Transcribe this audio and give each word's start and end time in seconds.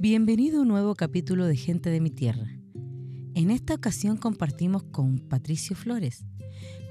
Bienvenido 0.00 0.60
a 0.60 0.62
un 0.62 0.68
nuevo 0.68 0.94
capítulo 0.94 1.44
de 1.46 1.56
Gente 1.56 1.90
de 1.90 2.00
mi 2.00 2.10
Tierra. 2.10 2.46
En 3.34 3.50
esta 3.50 3.74
ocasión 3.74 4.16
compartimos 4.16 4.84
con 4.84 5.18
Patricio 5.18 5.74
Flores, 5.74 6.24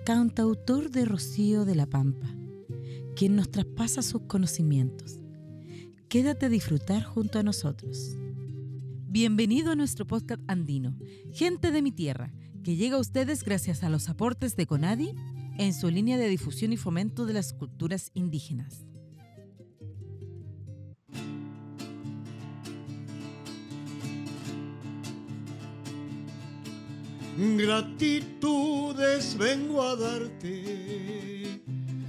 cantautor 0.05 0.91
de 0.91 1.05
Rocío 1.05 1.63
de 1.63 1.75
la 1.75 1.85
Pampa, 1.85 2.27
quien 3.15 3.37
nos 3.37 3.49
traspasa 3.49 4.01
sus 4.01 4.23
conocimientos. 4.23 5.21
Quédate 6.09 6.47
a 6.47 6.49
disfrutar 6.49 7.03
junto 7.03 7.39
a 7.39 7.43
nosotros. 7.43 8.17
Bienvenido 9.07 9.71
a 9.71 9.75
nuestro 9.77 10.05
podcast 10.05 10.41
andino, 10.49 10.97
Gente 11.31 11.71
de 11.71 11.81
mi 11.81 11.93
Tierra, 11.93 12.33
que 12.61 12.75
llega 12.75 12.97
a 12.97 12.99
ustedes 12.99 13.45
gracias 13.45 13.83
a 13.83 13.89
los 13.89 14.09
aportes 14.09 14.57
de 14.57 14.67
Conadi 14.67 15.15
en 15.57 15.73
su 15.73 15.89
línea 15.89 16.17
de 16.17 16.27
difusión 16.27 16.73
y 16.73 16.77
fomento 16.77 17.25
de 17.25 17.31
las 17.31 17.53
culturas 17.53 18.11
indígenas. 18.15 18.85
Gratitudes 27.37 29.37
vengo 29.37 29.83
a 29.83 29.95
darte, 29.95 31.61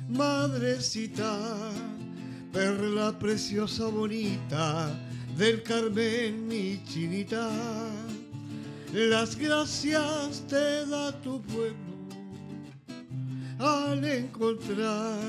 madrecita, 0.09 1.71
perla 2.51 3.13
preciosa 3.19 3.89
bonita 3.89 4.89
del 5.37 5.63
Carmen 5.63 6.49
mi 6.49 6.83
chinita. 6.83 7.47
Las 8.95 9.37
gracias 9.37 10.47
te 10.49 10.87
da 10.87 11.13
tu 11.21 11.43
pueblo 11.43 11.77
al 13.59 14.03
encontrar 14.07 15.21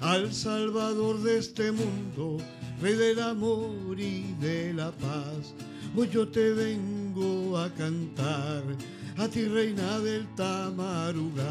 al 0.00 0.30
Salvador 0.30 1.22
de 1.22 1.38
este 1.38 1.72
mundo, 1.72 2.36
Rey 2.82 2.96
del 2.96 3.20
amor 3.20 3.98
y 3.98 4.34
de 4.42 4.74
la 4.74 4.90
paz. 4.90 5.54
Hoy 5.96 6.10
yo 6.12 6.28
te 6.28 6.52
vengo 6.52 7.56
a 7.56 7.70
cantar 7.70 8.62
a 9.18 9.28
ti 9.28 9.46
reina 9.46 9.98
del 10.00 10.26
tamarugal. 10.34 11.42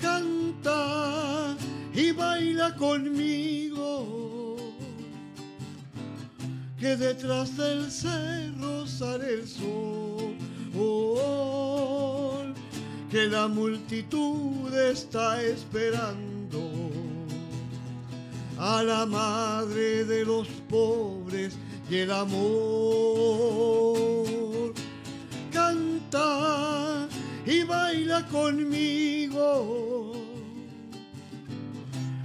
Canta 0.00 1.56
y 1.94 2.12
baila 2.12 2.74
conmigo, 2.76 4.56
que 6.78 6.96
detrás 6.96 7.56
del 7.56 7.90
cerro 7.90 8.86
sale 8.86 9.34
el 9.34 9.48
sol, 9.48 10.36
que 13.10 13.26
la 13.26 13.48
multitud 13.48 14.74
está 14.74 15.42
esperando 15.42 16.60
a 18.58 18.82
la 18.82 19.04
madre 19.06 20.04
de 20.04 20.24
los 20.24 20.48
pobres 20.68 21.56
y 21.90 21.96
el 21.96 22.10
amor 22.10 23.75
baila 27.66 28.26
conmigo, 28.28 30.12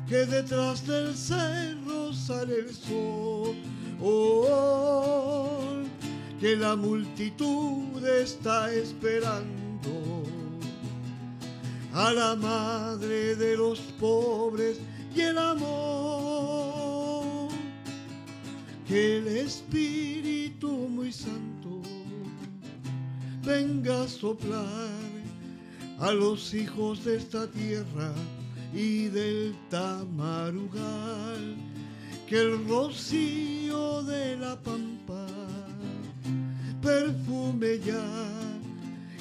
que 0.07 0.25
detrás 0.25 0.85
del 0.85 1.15
cerro 1.15 2.13
sale 2.13 2.59
el 2.59 2.73
sol, 2.73 3.55
que 6.39 6.55
la 6.55 6.75
multitud 6.75 8.05
está 8.05 8.71
esperando 8.73 10.23
a 11.93 12.13
la 12.13 12.35
madre 12.35 13.35
de 13.35 13.57
los 13.57 13.79
pobres 13.99 14.77
y 15.15 15.21
el 15.21 15.37
amor, 15.37 17.49
que 18.87 19.17
el 19.17 19.27
Espíritu 19.27 20.69
muy 20.69 21.11
santo 21.11 21.81
venga 23.43 24.03
a 24.03 24.07
soplar 24.07 25.00
a 26.01 26.11
los 26.11 26.53
hijos 26.55 27.05
de 27.05 27.17
esta 27.17 27.45
tierra 27.47 28.11
y 28.73 29.05
del 29.09 29.55
tamarugal, 29.69 31.55
que 32.27 32.39
el 32.41 32.67
rocío 32.67 34.01
de 34.03 34.35
la 34.37 34.59
pampa 34.59 35.27
perfume 36.81 37.79
ya 37.79 38.03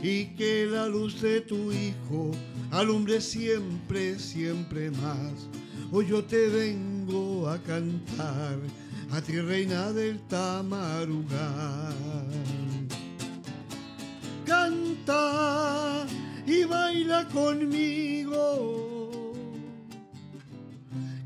y 0.03 0.27
que 0.37 0.67
la 0.67 0.87
luz 0.87 1.21
de 1.21 1.43
tu 1.43 1.71
hijo 1.71 2.31
alumbre 2.71 3.21
siempre, 3.21 4.19
siempre 4.19 4.91
más. 4.91 5.49
Hoy 5.93 6.07
yo 6.07 6.25
te 6.25 6.49
vengo 6.49 7.47
a 7.47 7.59
cantar 7.59 8.59
a 9.11 9.21
ti 9.21 9.39
reina 9.39 9.93
del 9.93 10.19
tamarugal 10.29 12.10
conmigo, 17.29 18.83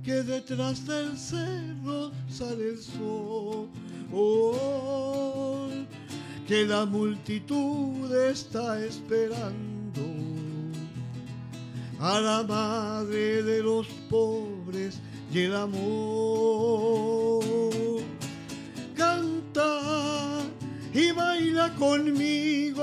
que 0.05 0.23
detrás 0.23 0.87
del 0.87 1.17
cerro 1.17 2.13
sale 2.29 2.71
el 2.71 2.79
sol, 2.79 3.69
que 6.47 6.65
la 6.67 6.85
multitud 6.85 8.15
está 8.15 8.85
esperando 8.85 9.75
a 12.01 12.21
la 12.21 12.43
madre 12.43 13.43
de 13.43 13.63
los 13.63 13.87
pobres 14.11 15.01
y 15.33 15.41
el 15.41 15.55
amor. 15.57 17.43
Canta 18.95 20.43
y 20.93 21.13
baila 21.13 21.75
conmigo, 21.77 22.83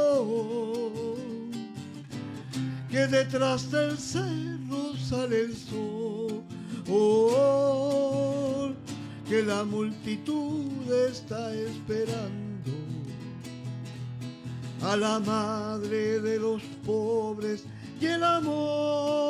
que 2.91 3.07
detrás 3.07 3.71
del 3.71 3.97
cerro 3.97 4.93
sale 4.97 5.43
el 5.43 5.55
sol, 5.55 6.43
que 9.29 9.41
la 9.43 9.63
multitud 9.63 10.91
está 11.07 11.55
esperando 11.55 12.71
a 14.81 14.97
la 14.97 15.21
madre 15.21 16.19
de 16.19 16.37
los 16.37 16.61
pobres 16.85 17.63
y 18.01 18.07
el 18.07 18.25
amor. 18.25 19.21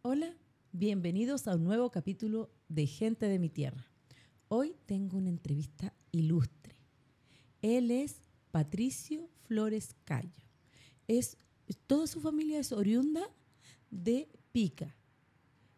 Hola, 0.00 0.34
bienvenidos 0.72 1.46
a 1.46 1.56
un 1.56 1.64
nuevo 1.64 1.90
capítulo 1.90 2.48
de 2.68 2.86
Gente 2.86 3.26
de 3.26 3.38
mi 3.38 3.50
Tierra. 3.50 3.84
Hoy 4.48 4.74
tengo 4.86 5.18
una 5.18 5.28
entrevista 5.28 5.92
ilustre. 6.10 6.61
Él 7.62 7.92
es 7.92 8.20
Patricio 8.50 9.30
Flores 9.44 9.94
Cayo. 10.04 10.42
Es, 11.06 11.38
toda 11.86 12.08
su 12.08 12.20
familia 12.20 12.58
es 12.58 12.72
oriunda 12.72 13.22
de 13.90 14.28
Pica 14.50 14.96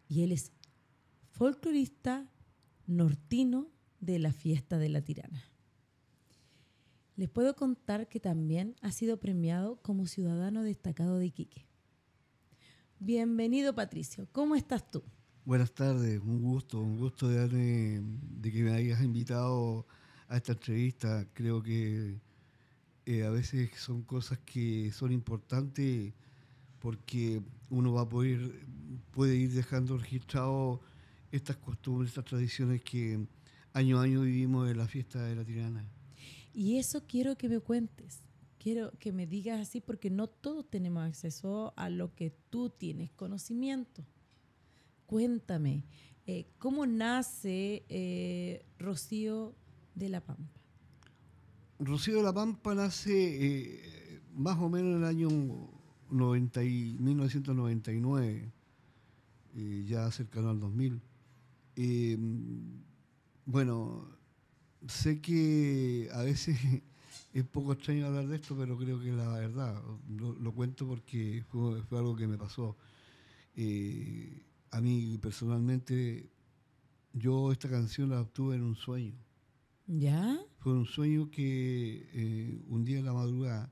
y 0.08 0.22
él 0.22 0.32
es 0.32 0.50
folclorista 1.30 2.26
nortino 2.86 3.68
de 4.00 4.18
la 4.18 4.32
fiesta 4.32 4.78
de 4.78 4.88
la 4.88 5.02
tirana. 5.02 5.44
Les 7.16 7.28
puedo 7.28 7.54
contar 7.54 8.08
que 8.08 8.18
también 8.18 8.74
ha 8.80 8.90
sido 8.90 9.20
premiado 9.20 9.80
como 9.82 10.06
ciudadano 10.06 10.62
destacado 10.62 11.18
de 11.18 11.26
Iquique. 11.26 11.66
Bienvenido 12.98 13.74
Patricio, 13.74 14.26
¿cómo 14.32 14.56
estás 14.56 14.90
tú? 14.90 15.02
Buenas 15.44 15.72
tardes, 15.72 16.20
un 16.20 16.40
gusto, 16.40 16.80
un 16.80 16.96
gusto 16.96 17.28
de, 17.28 18.00
de 18.02 18.52
que 18.52 18.62
me 18.62 18.72
hayas 18.72 19.02
invitado 19.02 19.86
a 20.28 20.36
esta 20.36 20.52
entrevista. 20.52 21.26
Creo 21.32 21.62
que 21.62 22.18
eh, 23.06 23.24
a 23.24 23.30
veces 23.30 23.70
son 23.76 24.02
cosas 24.02 24.38
que 24.44 24.90
son 24.92 25.12
importantes 25.12 26.12
porque 26.78 27.42
uno 27.70 27.92
va 27.92 28.02
a 28.02 28.08
poder, 28.08 28.66
puede 29.10 29.36
ir 29.36 29.52
dejando 29.52 29.96
registrado 29.96 30.80
estas 31.32 31.56
costumbres, 31.56 32.10
estas 32.10 32.24
tradiciones 32.24 32.82
que 32.82 33.26
año 33.72 33.98
a 33.98 34.02
año 34.04 34.22
vivimos 34.22 34.70
en 34.70 34.78
la 34.78 34.86
fiesta 34.86 35.22
de 35.24 35.34
la 35.34 35.44
tirana. 35.44 35.84
Y 36.54 36.78
eso 36.78 37.04
quiero 37.06 37.36
que 37.36 37.48
me 37.48 37.58
cuentes, 37.58 38.20
quiero 38.58 38.92
que 38.98 39.12
me 39.12 39.26
digas 39.26 39.60
así 39.60 39.80
porque 39.80 40.10
no 40.10 40.28
todos 40.28 40.70
tenemos 40.70 41.02
acceso 41.02 41.74
a 41.76 41.90
lo 41.90 42.14
que 42.14 42.30
tú 42.50 42.70
tienes 42.70 43.10
conocimiento. 43.10 44.06
Cuéntame, 45.06 45.84
eh, 46.26 46.46
¿cómo 46.58 46.86
nace 46.86 47.84
eh, 47.88 48.64
Rocío 48.78 49.54
de 49.94 50.08
la 50.08 50.20
Pampa? 50.20 50.60
Rocío 51.78 52.16
de 52.16 52.22
la 52.22 52.32
Pampa 52.32 52.74
nace 52.74 53.12
eh, 53.12 54.20
más 54.34 54.58
o 54.58 54.68
menos 54.68 54.96
en 54.96 55.02
el 55.02 55.04
año 55.04 55.28
90 56.10 56.60
1999, 56.60 58.52
ya 59.86 60.10
cercano 60.10 60.50
al 60.50 60.60
2000. 60.60 61.00
bueno, 63.46 64.08
sé 64.86 65.20
que 65.20 66.08
a 66.12 66.22
veces 66.22 66.58
es 67.32 67.44
poco 67.44 67.72
extraño 67.72 68.06
hablar 68.06 68.26
de 68.26 68.36
esto, 68.36 68.56
pero 68.56 68.76
creo 68.76 69.00
que 69.00 69.10
es 69.10 69.14
la 69.14 69.28
verdad. 69.38 69.82
Lo, 70.18 70.52
cuento 70.52 70.86
porque 70.86 71.44
fue, 71.50 71.98
algo 71.98 72.16
que 72.16 72.26
me 72.26 72.38
pasó. 72.38 72.76
Eh, 73.56 74.42
a 74.70 74.80
mí 74.80 75.18
personalmente, 75.18 76.28
yo 77.12 77.52
esta 77.52 77.68
canción 77.68 78.10
la 78.10 78.20
obtuve 78.20 78.56
en 78.56 78.62
un 78.62 78.76
sueño. 78.76 79.23
¿Ya? 79.86 80.38
Fue 80.58 80.72
un 80.72 80.86
sueño 80.86 81.30
que 81.30 82.08
eh, 82.12 82.62
un 82.68 82.84
día 82.84 82.98
en 82.98 83.04
la 83.04 83.12
madrugada 83.12 83.70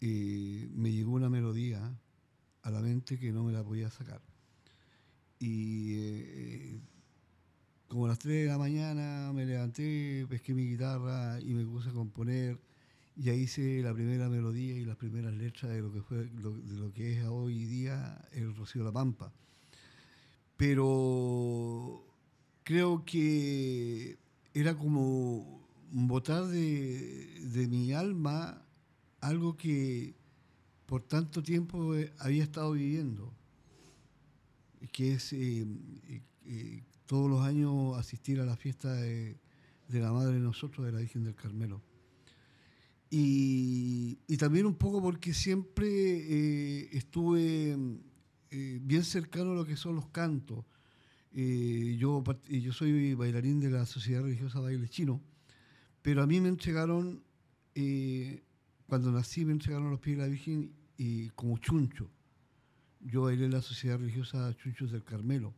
eh, 0.00 0.68
me 0.74 0.90
llegó 0.90 1.12
una 1.12 1.28
melodía 1.28 1.98
a 2.62 2.70
la 2.70 2.80
mente 2.80 3.18
que 3.18 3.30
no 3.30 3.44
me 3.44 3.52
la 3.52 3.62
podía 3.62 3.90
sacar. 3.90 4.22
Y 5.38 5.94
eh, 5.96 6.80
como 7.88 8.06
a 8.06 8.08
las 8.08 8.18
3 8.18 8.44
de 8.44 8.46
la 8.46 8.58
mañana 8.58 9.32
me 9.34 9.44
levanté, 9.44 10.26
pesqué 10.28 10.54
mi 10.54 10.66
guitarra 10.66 11.40
y 11.40 11.52
me 11.52 11.64
puse 11.66 11.90
a 11.90 11.92
componer. 11.92 12.58
Y 13.16 13.28
ahí 13.30 13.42
hice 13.42 13.82
la 13.82 13.94
primera 13.94 14.28
melodía 14.28 14.76
y 14.76 14.84
las 14.84 14.96
primeras 14.96 15.34
letras 15.34 15.72
de 15.72 15.80
lo 15.80 15.92
que 15.92 16.02
fue 16.02 16.24
de 16.24 16.76
lo 16.76 16.92
que 16.92 17.12
es 17.12 17.24
hoy 17.26 17.64
día 17.64 18.28
el 18.32 18.54
Rocío 18.54 18.82
La 18.82 18.92
Pampa. 18.92 19.32
Pero 20.56 22.02
creo 22.62 23.04
que 23.04 24.18
era 24.60 24.74
como 24.74 25.68
botar 25.92 26.46
de, 26.46 27.40
de 27.40 27.68
mi 27.68 27.92
alma 27.92 28.62
algo 29.20 29.56
que 29.56 30.14
por 30.86 31.02
tanto 31.02 31.42
tiempo 31.42 31.94
eh, 31.94 32.12
había 32.18 32.44
estado 32.44 32.72
viviendo, 32.72 33.34
que 34.92 35.12
es 35.14 35.32
eh, 35.32 35.66
eh, 36.46 36.82
todos 37.04 37.28
los 37.28 37.42
años 37.42 37.98
asistir 37.98 38.40
a 38.40 38.46
la 38.46 38.56
fiesta 38.56 38.94
de, 38.94 39.36
la 39.88 40.12
Madre 40.12 40.34
de 40.34 40.40
nosotros, 40.40 40.86
de 40.86 40.92
la 40.92 41.00
Virgen 41.00 41.24
del 41.24 41.34
Carmelo. 41.34 41.82
Y, 43.10 44.16
también 44.38 44.66
un 44.66 44.74
poco 44.74 45.02
porque 45.02 45.32
siempre 45.32 46.94
estuve 46.96 47.76
bien 48.50 49.04
cercano 49.04 49.52
a 49.52 49.54
lo 49.54 49.64
que 49.64 49.76
son 49.76 49.96
los 49.96 50.06
cantos. 50.08 50.64
Yo, 51.36 52.24
yo 52.48 52.72
soy 52.72 53.14
bailarín 53.14 53.60
de 53.60 53.70
la 53.70 53.84
Sociedad 53.84 54.22
Religiosa 54.22 54.60
Baile 54.60 54.88
Chino, 54.88 55.20
pero 56.00 56.22
a 56.22 56.26
mí 56.26 56.40
me 56.40 56.48
entregaron 56.48 57.22
cuando 58.86 59.12
nací 59.12 59.44
me 59.44 59.52
entregaron 59.52 59.90
los 59.90 60.00
pies 60.00 60.16
de 60.16 60.22
la 60.22 60.28
Virgen 60.28 60.72
y 60.96 61.28
como 61.30 61.58
chuncho. 61.58 62.10
Yo 63.00 63.22
bailé 63.22 63.44
en 63.44 63.52
la 63.52 63.60
Sociedad 63.60 63.98
Religiosa 63.98 64.54
Chunchos 64.56 64.90
del 64.92 65.04
Carmelo, 65.04 65.54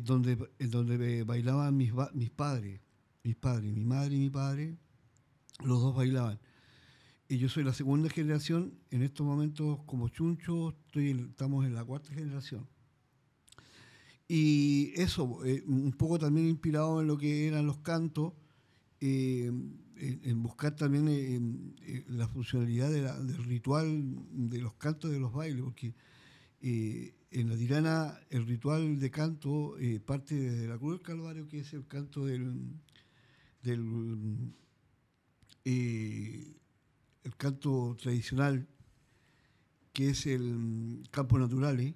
donde, 0.00 0.36
donde 0.58 1.24
bailaban 1.24 1.76
mis, 1.76 1.92
mis 2.12 2.30
padres, 2.30 2.80
mis 3.22 3.36
padres, 3.36 3.72
mi 3.72 3.84
madre 3.84 4.16
y 4.16 4.18
mi 4.18 4.30
padre, 4.30 4.76
los 5.64 5.80
dos 5.80 5.96
bailaban. 5.96 6.38
Y 7.26 7.38
yo 7.38 7.48
soy 7.48 7.64
la 7.64 7.72
segunda 7.72 8.10
generación, 8.10 8.74
en 8.90 9.02
estos 9.02 9.26
momentos 9.26 9.80
como 9.86 10.10
chuncho 10.10 10.76
estamos 10.92 11.64
en 11.64 11.74
la 11.74 11.84
cuarta 11.84 12.12
generación. 12.12 12.68
Y 14.28 14.92
eso, 14.96 15.44
eh, 15.44 15.62
un 15.66 15.92
poco 15.92 16.18
también 16.18 16.48
inspirado 16.48 17.00
en 17.00 17.06
lo 17.06 17.18
que 17.18 17.48
eran 17.48 17.66
los 17.66 17.78
cantos, 17.78 18.32
eh, 19.00 19.52
en, 19.96 20.42
buscar 20.42 20.74
también 20.74 21.06
eh, 21.82 22.04
la 22.08 22.26
funcionalidad 22.28 22.90
del 22.90 23.44
ritual 23.44 24.02
de 24.30 24.58
los 24.58 24.74
cantos 24.74 25.10
de 25.10 25.20
los 25.20 25.32
bailes, 25.32 25.62
porque 25.62 25.94
en 26.60 27.48
la 27.48 27.56
tirana 27.56 28.18
el 28.30 28.46
ritual 28.46 28.98
de 28.98 29.10
canto 29.10 29.76
parte 30.06 30.34
desde 30.34 30.68
la 30.68 30.78
Cruz 30.78 30.92
del 30.92 31.02
Calvario, 31.02 31.48
que 31.48 31.60
es 31.60 31.72
el 31.72 31.86
canto 31.86 32.26
del, 32.26 32.54
del 33.62 34.54
el 37.24 37.36
canto 37.36 37.96
tradicional, 38.00 38.66
que 39.92 40.10
es 40.10 40.26
el 40.26 41.02
campo 41.10 41.38
natural, 41.38 41.94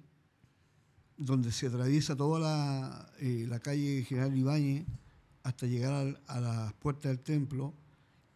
donde 1.17 1.51
se 1.51 1.67
atraviesa 1.67 2.15
toda 2.15 2.39
la, 2.39 3.11
la 3.19 3.59
calle 3.59 4.03
General 4.03 4.35
Ibáñez 4.37 4.85
hasta 5.47 5.65
llegar 5.65 6.19
a, 6.27 6.41
las 6.41 6.73
puertas 6.73 7.09
del 7.09 7.21
templo 7.21 7.73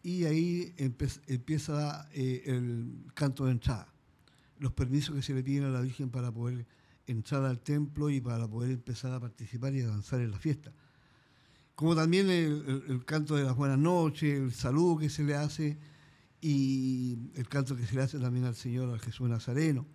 y 0.02 0.24
ahí 0.24 0.74
empieza 0.78 2.08
eh, 2.14 2.42
el 2.46 3.04
canto 3.14 3.44
de 3.44 3.52
entrada, 3.52 3.86
los 4.58 4.72
permisos 4.72 5.14
que 5.14 5.22
se 5.22 5.34
le 5.34 5.42
piden 5.42 5.64
a 5.64 5.68
la 5.68 5.82
Virgen 5.82 6.08
para 6.08 6.32
poder 6.32 6.66
entrar 7.06 7.44
al 7.44 7.60
templo 7.60 8.08
y 8.08 8.20
para 8.22 8.48
poder 8.48 8.70
empezar 8.70 9.12
a 9.12 9.20
participar 9.20 9.74
y 9.74 9.82
avanzar 9.82 10.20
en 10.22 10.30
la 10.30 10.38
fiesta. 10.38 10.72
Como 11.74 11.94
también 11.94 12.30
el, 12.30 13.04
canto 13.04 13.36
de 13.36 13.44
las 13.44 13.56
buenas 13.56 13.78
noches, 13.78 14.40
el 14.40 14.52
saludo 14.52 14.96
que 14.98 15.10
se 15.10 15.22
le 15.22 15.34
hace 15.34 15.78
y 16.40 17.18
el 17.34 17.46
canto 17.46 17.76
que 17.76 17.86
se 17.86 17.94
le 17.94 18.02
hace 18.02 18.18
también 18.18 18.46
al 18.46 18.54
Señor, 18.54 18.88
al 18.88 19.00
Jesús 19.00 19.28
Nazareno, 19.28 19.86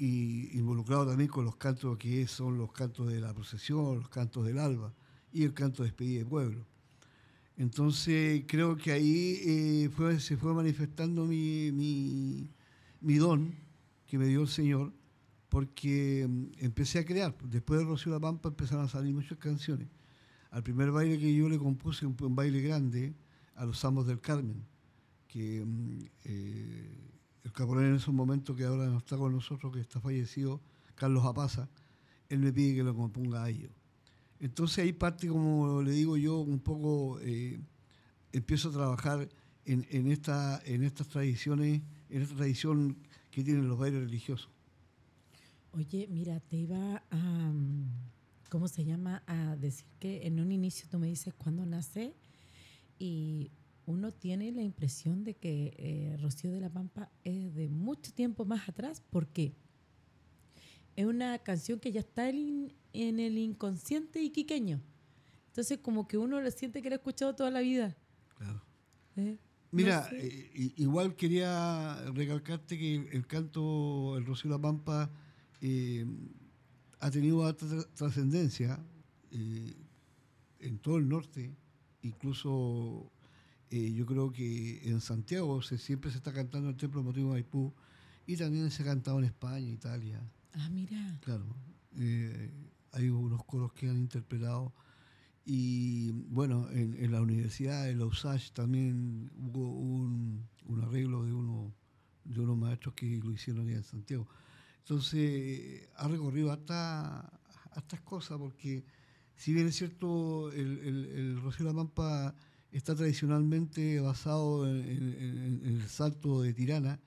y 0.00 0.56
involucrado 0.56 1.06
también 1.06 1.28
con 1.28 1.44
los 1.44 1.56
cantos 1.56 1.98
que 1.98 2.26
son 2.26 2.56
los 2.56 2.72
cantos 2.72 3.12
de 3.12 3.20
la 3.20 3.34
procesión, 3.34 3.98
los 3.98 4.08
cantos 4.08 4.46
del 4.46 4.58
alba 4.58 4.94
y 5.30 5.44
el 5.44 5.52
canto 5.52 5.82
de 5.82 5.90
despedida 5.90 6.20
de 6.20 6.24
pueblo. 6.24 6.66
Entonces 7.58 8.44
creo 8.46 8.78
que 8.78 8.92
ahí 8.92 9.38
eh, 9.44 10.18
se 10.18 10.38
fue 10.38 10.54
manifestando 10.54 11.26
mi, 11.26 11.70
mi, 13.02 13.14
don 13.16 13.54
que 14.06 14.16
me 14.16 14.24
dio 14.24 14.40
el 14.40 14.48
Señor, 14.48 14.90
porque 15.50 16.26
mm, 16.26 16.64
empecé 16.64 17.00
a 17.00 17.04
crear. 17.04 17.36
Después 17.44 17.80
de 17.80 17.84
Rocío 17.84 18.10
La 18.10 18.20
Pampa 18.20 18.48
empezaron 18.48 18.86
a 18.86 18.88
salir 18.88 19.12
muchas 19.12 19.36
canciones. 19.36 19.88
Al 20.50 20.62
primer 20.62 20.92
baile 20.92 21.18
que 21.18 21.34
yo 21.34 21.46
le 21.46 21.58
compuse, 21.58 22.06
un, 22.06 22.16
un 22.18 22.34
baile 22.34 22.62
grande, 22.62 23.14
a 23.54 23.66
los 23.66 23.84
Amos 23.84 24.06
del 24.06 24.22
Carmen, 24.22 24.64
que 25.28 25.62
mm, 25.62 25.98
eh, 26.24 27.09
el 27.44 27.52
caporal 27.52 27.86
en 27.86 27.96
esos 27.96 28.14
momentos 28.14 28.56
que 28.56 28.64
ahora 28.64 28.86
no 28.86 28.98
está 28.98 29.16
con 29.16 29.32
nosotros, 29.32 29.72
que 29.72 29.80
está 29.80 30.00
fallecido, 30.00 30.60
Carlos 30.94 31.24
Apaza, 31.24 31.68
él 32.28 32.40
me 32.40 32.52
pide 32.52 32.76
que 32.76 32.82
lo 32.82 32.94
componga 32.94 33.44
a 33.44 33.48
ellos. 33.48 33.70
Entonces 34.38 34.78
ahí 34.78 34.92
parte, 34.92 35.28
como 35.28 35.82
le 35.82 35.92
digo 35.92 36.16
yo, 36.16 36.38
un 36.40 36.60
poco 36.60 37.18
eh, 37.20 37.60
empiezo 38.32 38.70
a 38.70 38.72
trabajar 38.72 39.28
en, 39.64 40.10
esta, 40.10 40.60
en 40.64 40.82
estas 40.82 41.08
tradiciones, 41.08 41.82
en 42.08 42.22
esta 42.22 42.34
tradición 42.34 42.96
que 43.30 43.44
tienen 43.44 43.68
los 43.68 43.78
bailes 43.78 44.02
religiosos. 44.02 44.50
Oye, 45.72 46.08
mira, 46.10 46.40
te 46.40 46.56
iba 46.56 47.04
a, 47.10 47.52
¿cómo 48.48 48.66
se 48.66 48.84
llama? 48.84 49.22
A 49.26 49.56
decir 49.56 49.86
que 50.00 50.26
en 50.26 50.40
un 50.40 50.50
inicio 50.50 50.88
tú 50.90 50.98
me 50.98 51.06
dices 51.06 51.34
cuándo 51.34 51.64
nace 51.64 52.14
y 52.98 53.52
uno 53.90 54.12
tiene 54.12 54.52
la 54.52 54.62
impresión 54.62 55.24
de 55.24 55.34
que 55.34 55.74
eh, 55.76 56.16
Rocío 56.20 56.50
de 56.50 56.60
la 56.60 56.70
Pampa 56.70 57.10
es 57.24 57.54
de 57.54 57.68
mucho 57.68 58.12
tiempo 58.12 58.44
más 58.44 58.68
atrás 58.68 59.02
porque 59.10 59.54
es 60.96 61.04
una 61.04 61.38
canción 61.38 61.78
que 61.78 61.92
ya 61.92 62.00
está 62.00 62.28
en, 62.28 62.72
el 62.92 63.38
inconsciente 63.38 64.22
iquiqueño. 64.22 64.80
Entonces, 65.48 65.78
como 65.78 66.06
que 66.06 66.18
uno 66.18 66.40
lo 66.40 66.50
siente 66.50 66.82
que 66.82 66.88
lo 66.88 66.94
ha 66.94 66.98
escuchado 66.98 67.34
toda 67.34 67.50
la 67.50 67.60
vida. 67.60 67.96
Claro. 68.36 68.62
¿Eh? 69.16 69.38
Mira, 69.72 70.08
eh, 70.12 70.72
igual 70.76 71.14
quería 71.14 71.96
recalcarte 72.12 72.78
que 72.78 73.08
el, 73.12 73.26
canto, 73.26 74.16
el 74.16 74.26
Rocío 74.26 74.50
La 74.50 74.58
Pampa, 74.58 75.10
ha 77.00 77.10
tenido 77.10 77.44
alta 77.44 77.66
trascendencia 77.94 78.82
en 79.30 80.78
todo 80.80 80.96
el 80.98 81.08
norte, 81.08 81.54
incluso 82.02 83.10
yo 83.70 84.04
creo 84.04 84.32
que 84.32 84.88
en 84.88 85.00
Santiago 85.00 85.62
se, 85.62 85.78
siempre 85.78 86.10
se 86.10 86.18
está 86.18 86.32
cantando 86.32 86.68
el 86.68 86.76
Templo 86.76 87.02
Motivo 87.02 87.30
Maipú 87.30 87.72
y 88.26 88.36
también 88.36 88.70
se 88.70 88.82
ha 88.82 88.86
cantado 88.86 89.18
en 89.18 89.26
España, 89.26 89.68
Italia. 89.70 90.20
Ah, 90.54 90.68
mira. 90.70 91.18
Claro. 91.22 91.44
Eh, 91.96 92.50
hay 92.92 93.08
unos 93.08 93.44
coros 93.44 93.72
que 93.72 93.88
han 93.88 93.96
interpretado. 93.96 94.72
Y 95.44 96.12
bueno, 96.28 96.68
en, 96.70 97.10
la 97.10 97.20
universidad, 97.20 97.88
en 97.88 97.98
la 97.98 98.06
USACH, 98.06 98.52
también 98.52 99.30
hubo 99.36 99.72
un, 99.72 100.48
arreglo 100.82 101.24
de 101.24 101.32
uno 101.32 101.72
de 102.24 102.40
unos 102.40 102.56
maestros 102.56 102.94
que 102.94 103.18
lo 103.18 103.32
hicieron 103.32 103.66
allá 103.66 103.76
en 103.76 103.84
Santiago. 103.84 104.28
Entonces, 104.80 105.88
ha 105.96 106.06
recorrido 106.08 106.52
hasta, 106.52 107.40
estas 107.76 108.00
cosas, 108.02 108.38
porque 108.38 108.84
si 109.34 109.52
bien 109.52 109.66
es 109.66 109.76
cierto, 109.76 110.52
el, 110.52 110.78
el, 110.78 111.04
el 111.06 111.40
Rocío 111.40 111.66
La 111.66 111.74
Pampa 111.74 112.34
está 112.72 112.94
tradicionalmente 112.94 114.00
basado 114.00 114.68
en, 114.68 114.80
en, 114.80 115.60
el 115.64 115.88
salto 115.88 116.42
de 116.42 116.54
Tirana, 116.54 117.00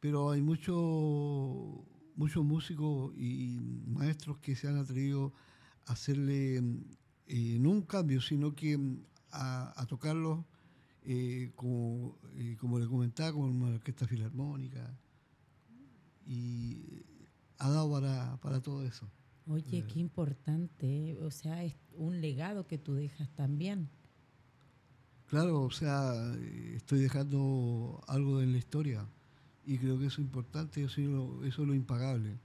pero 0.00 0.30
hay 0.30 0.42
mucho 0.42 1.84
muchos 2.18 2.44
músicos 2.44 3.14
y 3.16 3.60
maestros 3.86 4.38
que 4.38 4.56
se 4.56 4.66
han 4.66 4.76
atrevido 4.76 5.32
a 5.86 5.92
hacerle 5.92 6.60
eh, 7.28 7.58
no 7.60 7.70
un 7.70 7.82
cambio, 7.82 8.20
sino 8.20 8.54
que 8.54 8.76
mm, 8.76 9.04
a, 9.30 9.86
tocarlo 9.88 10.46
eh, 11.02 11.52
como, 11.54 12.18
eh, 12.34 12.56
como 12.58 12.78
le 12.78 12.86
comentaba, 12.86 13.32
con 13.32 13.44
una 13.44 13.74
orquesta 13.74 14.06
filarmónica. 14.06 14.98
Y 16.26 17.04
ha 17.58 17.70
dado 17.70 17.90
para, 17.92 18.36
para 18.40 18.60
todo 18.60 18.84
eso. 18.84 19.08
Oye, 19.46 19.84
qué 19.86 20.00
importante. 20.00 21.16
O 21.22 21.30
sea, 21.30 21.62
es 21.64 21.76
un 21.94 22.20
legado 22.20 22.66
que 22.66 22.78
tú 22.78 22.94
dejas 22.94 23.30
también. 23.34 23.88
Claro, 25.28 25.62
o 25.64 25.70
sea, 25.70 26.14
estoy 26.74 27.00
dejando 27.00 28.02
algo 28.06 28.38
de 28.38 28.46
la 28.46 28.56
historia 28.56 29.06
y 29.66 29.76
creo 29.76 29.98
que 29.98 30.06
eso 30.06 30.22
es 30.22 30.26
importante, 30.26 30.82
eso, 30.82 31.44
eso 31.44 31.62
es 31.62 31.68
lo 31.68 31.74
impagable. 31.74 32.38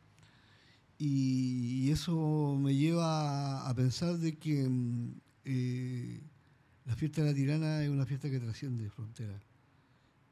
Y, 0.98 1.90
eso 1.92 2.58
me 2.60 2.76
lleva 2.76 3.68
a, 3.70 3.74
pensar 3.74 4.18
de 4.18 4.38
que 4.38 4.68
mm, 4.68 5.14
eh, 5.46 6.22
la 6.86 6.96
fiesta 6.96 7.22
de 7.22 7.30
la 7.30 7.36
tirana 7.36 7.84
es 7.84 7.90
una 7.90 8.06
fiesta 8.06 8.30
que 8.30 8.40
trasciende 8.40 8.90
fronteras. 8.90 9.42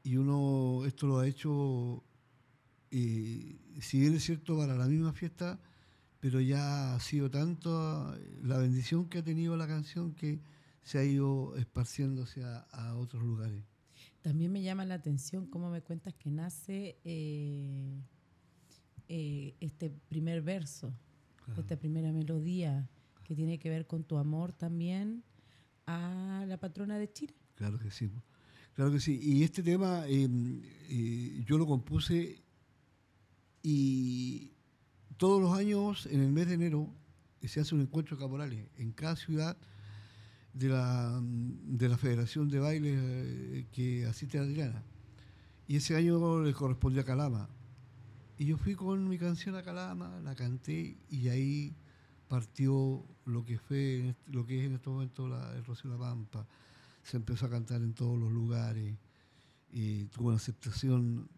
Y 0.04 0.16
uno 0.16 0.84
esto 0.86 1.06
lo 1.06 1.20
ha 1.20 1.26
hecho, 1.26 2.02
eh, 2.90 3.56
si 3.80 4.00
bien 4.00 4.14
es 4.14 4.24
cierto, 4.24 4.58
para 4.58 4.76
la 4.76 4.86
misma 4.86 5.12
fiesta, 5.14 5.58
pero 6.20 6.40
ya 6.40 6.94
ha 6.94 7.00
sido 7.00 7.30
tanto 7.30 8.14
la 8.42 8.58
bendición 8.58 9.08
que 9.08 9.18
ha 9.18 9.24
tenido 9.24 9.56
la 9.56 9.66
canción 9.66 10.12
que 10.14 10.40
se 10.82 10.98
ha 10.98 11.04
ido 11.04 11.54
esparciéndose 11.56 12.42
a, 12.44 12.96
otros 12.96 13.22
lugares. 13.22 13.62
También 14.20 14.52
me 14.52 14.62
llama 14.62 14.84
la 14.84 14.94
atención 14.94 15.46
cómo 15.46 15.70
me 15.70 15.82
cuentas 15.82 16.14
que 16.14 16.30
nace 16.30 16.98
eh, 17.04 18.00
eh, 19.08 19.56
este 19.60 19.90
primer 19.90 20.42
verso, 20.42 20.92
esta 21.56 21.76
primera 21.76 22.12
melodía 22.12 22.88
que 23.24 23.34
tiene 23.34 23.58
que 23.58 23.68
ver 23.68 23.86
con 23.86 24.04
tu 24.04 24.16
amor 24.16 24.52
también 24.52 25.24
a 25.86 26.44
la 26.46 26.56
patrona 26.58 26.98
de 26.98 27.12
Chile. 27.12 27.34
Claro 27.54 27.78
que 27.78 27.90
sí. 27.90 28.10
Claro 28.74 28.90
que 28.90 29.00
sí. 29.00 29.18
Y 29.22 29.42
este 29.42 29.62
tema 29.62 30.06
em, 30.06 30.62
eh, 30.88 31.42
yo 31.44 31.58
lo 31.58 31.66
compuse 31.66 32.42
y 33.62 34.52
todos 35.16 35.40
los 35.40 35.56
años, 35.56 36.06
en 36.06 36.20
el 36.20 36.32
mes 36.32 36.48
de 36.48 36.54
enero, 36.54 36.92
se 37.42 37.60
hace 37.60 37.74
un 37.74 37.82
encuentro 37.82 38.16
de 38.16 38.22
caporales 38.22 38.68
en 38.76 38.92
cada 38.92 39.16
ciudad 39.16 39.56
de 40.52 40.68
la, 40.68 41.20
de 41.22 41.88
la 41.88 41.96
Federación 41.96 42.48
de 42.48 42.58
Baile 42.58 42.94
eh, 42.94 43.66
que 43.72 44.06
asiste 44.06 44.38
a 44.38 44.42
Adriana. 44.42 44.82
Y 45.66 45.76
ese 45.76 45.96
año 45.96 46.42
le 46.42 46.52
correspondió 46.52 47.02
a 47.02 47.04
Calama. 47.04 47.48
Y 48.38 48.46
yo 48.46 48.56
fui 48.56 48.74
con 48.74 49.08
mi 49.08 49.18
canción 49.18 49.54
a 49.54 49.62
Calama, 49.62 50.20
la 50.20 50.34
canté 50.34 50.96
y 51.10 51.28
ahí 51.28 51.74
partió 52.28 53.04
lo 53.24 53.44
que 53.44 53.58
fue 53.58 54.14
lo 54.26 54.46
que 54.46 54.60
es 54.60 54.66
en 54.66 54.74
este 54.74 54.90
momento 54.90 55.28
la, 55.28 55.54
el 55.54 55.64
Rocío 55.64 55.90
La 55.90 55.98
Pampa. 55.98 56.46
Se 57.02 57.16
empezó 57.16 57.46
a 57.46 57.50
cantar 57.50 57.82
en 57.82 57.94
todos 57.94 58.18
los 58.18 58.32
lugares 58.32 58.96
y 59.70 60.04
tuvo 60.06 60.28
una 60.28 60.36
aceptación 60.36 61.28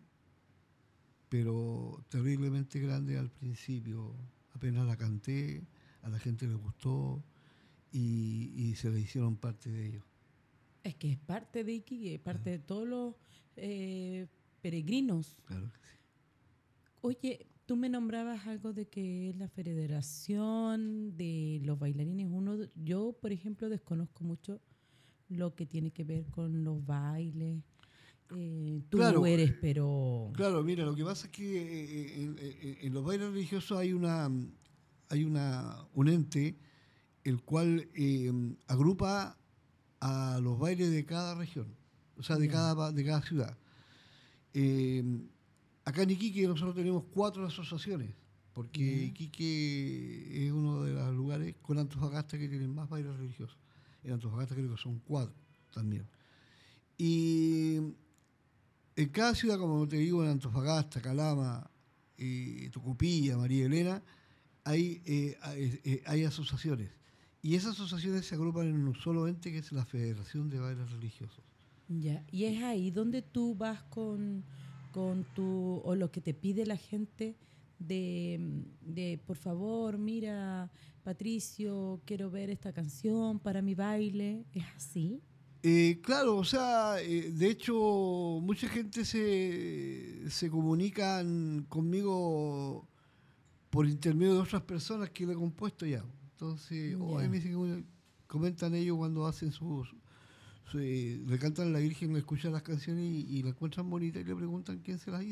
pero 1.29 2.05
terriblemente 2.11 2.79
grande 2.79 3.19
al 3.19 3.29
principio. 3.29 4.15
Apenas 4.55 4.87
la 4.87 4.97
canté, 4.97 5.65
a 6.03 6.09
la 6.09 6.19
gente 6.21 6.47
le 6.47 6.55
gustó 6.55 7.25
y, 7.95 8.75
se 8.77 8.91
le 8.91 9.01
hicieron 9.01 9.37
parte 9.37 9.71
de 9.71 9.87
ellos. 9.87 10.05
Es 10.83 10.97
que 10.97 11.13
es 11.13 11.19
parte 11.19 11.65
de 11.65 11.73
Iquique, 11.75 12.15
es 12.15 12.21
parte 12.21 12.51
de 12.51 12.59
todos 12.59 12.87
los 12.87 13.15
eh, 13.57 14.27
peregrinos. 14.61 15.39
Claro 15.47 15.71
que 15.73 15.79
sí. 15.79 15.97
Oye, 17.01 17.47
tú 17.67 17.77
me 17.77 17.89
nombrabas 17.89 18.47
algo 18.47 18.73
de 18.73 18.87
que 18.87 19.31
es 19.31 19.37
la 19.37 19.49
federación 19.49 21.17
de 21.17 21.61
los 21.63 21.79
bailarines. 21.79 22.27
Uno, 22.31 22.59
yo, 22.75 23.13
por 23.13 23.33
ejemplo, 23.33 23.69
desconozco 23.69 24.25
mucho 24.25 24.61
lo 25.29 25.55
que 25.55 25.67
tiene 25.67 25.93
que 25.93 26.05
ver 26.05 26.27
con 26.27 26.65
los 26.65 26.85
bailes. 26.85 27.63
Eh, 28.37 28.83
tú 28.89 28.99
claro, 28.99 29.25
eres, 29.27 29.53
pero... 29.61 30.33
Claro, 30.35 30.63
mira, 30.65 30.85
lo 30.85 30.95
que 30.95 31.05
pasa 31.05 31.27
es 31.27 31.33
que 31.33 31.63
eh, 31.63 32.35
eh, 32.39 32.79
en, 32.83 32.93
los 32.93 33.05
bailes 33.05 33.31
religiosos 33.31 33.79
hay 33.79 33.93
una 33.93 34.31
hay 35.11 35.25
una 35.25 35.87
un 35.93 36.09
ente 36.09 36.59
el 37.25 37.43
cual 37.43 37.89
agrupa 38.67 39.37
a 40.01 40.39
los 40.43 40.59
bailes 40.59 40.91
de 40.91 41.05
cada 41.05 41.35
región, 41.35 41.75
o 42.17 42.23
sea, 42.23 42.37
de, 42.37 42.49
cada, 42.49 42.93
de 42.93 43.05
cada 43.05 43.23
ciudad. 43.23 43.57
acá 45.85 46.03
en 46.03 46.11
Iquique 46.11 46.47
nosotros 46.47 46.75
tenemos 46.75 47.05
cuatro 47.13 47.47
asociaciones, 47.47 48.11
porque 48.53 49.07
Iquique 49.07 50.47
es 50.47 50.53
uno 50.53 50.85
de 50.85 50.93
los 50.93 51.15
lugares 51.15 51.57
con 51.63 51.79
Antofagasta 51.79 52.39
que 52.39 52.49
tienen 52.49 52.75
más 52.75 52.89
bailes 52.89 53.17
religiosos. 53.17 53.59
En 54.03 54.13
Antofagasta 54.13 54.55
creo 54.55 54.71
que 54.71 54.81
son 54.81 55.01
cuatro 55.01 55.35
también. 55.73 56.07
Y 56.97 57.77
en 58.97 59.09
cada 59.11 59.35
ciudad, 59.35 59.59
como 59.59 59.89
te 59.89 59.97
digo, 59.97 60.23
en 60.23 60.31
Antofagasta, 60.31 61.01
Calama, 61.01 61.69
eh, 62.17 62.69
Tucupilla, 62.73 63.37
María 63.37 63.67
Elena, 63.67 64.03
hay, 64.63 65.03
eh, 65.05 65.37
eh, 65.85 66.03
hay, 66.07 66.25
asociaciones. 66.25 66.91
Y 67.45 67.57
esas 67.57 67.73
asociaciones 67.73 68.25
se 68.25 68.37
agrupan 68.37 68.69
en 68.69 68.89
un 68.89 68.95
solo 68.95 69.29
ente 69.29 69.53
que 69.53 69.59
es 69.59 69.71
la 69.71 69.85
Federación 69.85 70.49
de 70.49 70.59
Bailes 70.59 70.91
Religiosos. 70.91 71.45
Ya, 71.89 72.25
y 72.33 72.45
es 72.45 72.63
ahí 72.63 72.91
donde 72.91 73.21
tú 73.21 73.55
vas 73.55 73.83
con, 73.83 74.43
con 74.93 75.25
tu, 75.35 75.83
o 75.85 75.95
lo 75.95 76.11
que 76.11 76.23
te 76.23 76.33
pide 76.33 76.65
la 76.65 76.79
gente 76.79 77.37
de, 77.79 78.65
de, 78.81 79.21
por 79.27 79.37
favor, 79.37 79.99
mira, 79.99 80.73
Patricio, 81.03 82.01
quiero 82.07 82.31
ver 82.31 82.49
esta 82.49 82.73
canción 82.73 83.39
para 83.39 83.61
mi 83.61 83.75
baile. 83.75 84.47
¿Es 84.55 84.65
así? 84.75 85.21
Eh, 85.63 86.01
claro, 86.03 86.39
o 86.39 86.45
sea, 86.45 86.95
eh, 87.03 87.31
de 87.31 87.51
hecho, 87.51 87.75
mucha 88.41 88.71
gente 88.71 89.05
se, 89.05 90.31
se 90.31 90.49
comunican 90.49 91.67
conmigo 91.69 92.89
por 93.69 93.87
intermedio 93.87 94.33
de 94.33 94.41
otras 94.41 94.63
personas 94.63 95.11
que 95.11 95.27
le 95.27 95.35
he 95.35 95.37
compuesto 95.37 95.85
ya. 95.85 96.03
Entonces, 96.35 96.97
comentan 98.27 98.75
ellos 98.75 98.97
cuando 98.97 99.27
hacen 99.27 99.53
sus, 99.53 99.95
le 100.73 101.39
cantan 101.39 101.69
a 101.69 101.71
la 101.71 101.79
Virgen, 101.79 102.13
le 102.13 102.19
escuchan 102.19 102.53
las 102.53 102.63
canciones 102.63 103.05
y, 103.05 103.43
la 103.43 103.51
encuentran 103.51 103.89
bonita 103.89 104.19
y 104.19 104.25
le 104.25 104.35
preguntan 104.35 104.81
quién 104.81 104.99
se 104.99 105.13
las, 105.13 105.25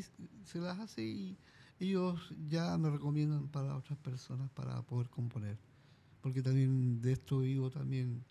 se 0.45 0.59
las 0.61 0.79
hace 0.79 1.03
y 1.03 1.37
ellos 1.81 2.21
ya 2.49 2.79
me 2.79 2.89
recomiendan 2.91 3.49
para 3.49 3.77
otras 3.77 3.99
personas 3.99 4.49
para 4.51 4.81
poder 4.83 5.09
componer. 5.09 5.59
Porque 6.21 6.41
también 6.41 7.03
de 7.03 7.13
esto 7.13 7.41
vivo 7.41 7.69
también 7.69 8.23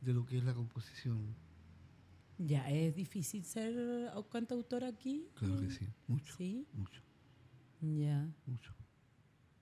de 0.00 0.14
lo 0.14 0.24
que 0.24 0.38
es 0.38 0.44
la 0.44 0.54
composición. 0.54 1.34
Ya, 2.38 2.70
¿es 2.70 2.94
difícil 2.96 3.44
ser 3.44 4.10
cantautor 4.32 4.84
aquí? 4.84 5.28
Claro 5.34 5.60
que 5.60 5.68
sí, 5.68 5.86
mucho. 6.08 6.34
¿Sí? 6.38 6.66
Mucho. 6.72 7.02
Ya. 7.82 8.26
Mucho. 8.46 8.72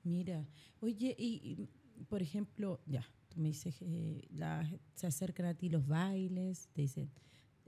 Mira, 0.05 0.47
oye, 0.81 1.15
y, 1.19 1.69
por 2.09 2.23
ejemplo, 2.23 2.81
ya, 2.87 3.05
tú 3.29 3.41
me 3.41 3.49
dices, 3.49 3.77
eh, 3.81 4.23
se 4.95 5.07
acercan 5.07 5.47
a 5.47 5.55
ti 5.55 5.69
los 5.69 5.87
bailes, 5.87 6.69
te 6.73 6.83
dicen, 6.83 7.11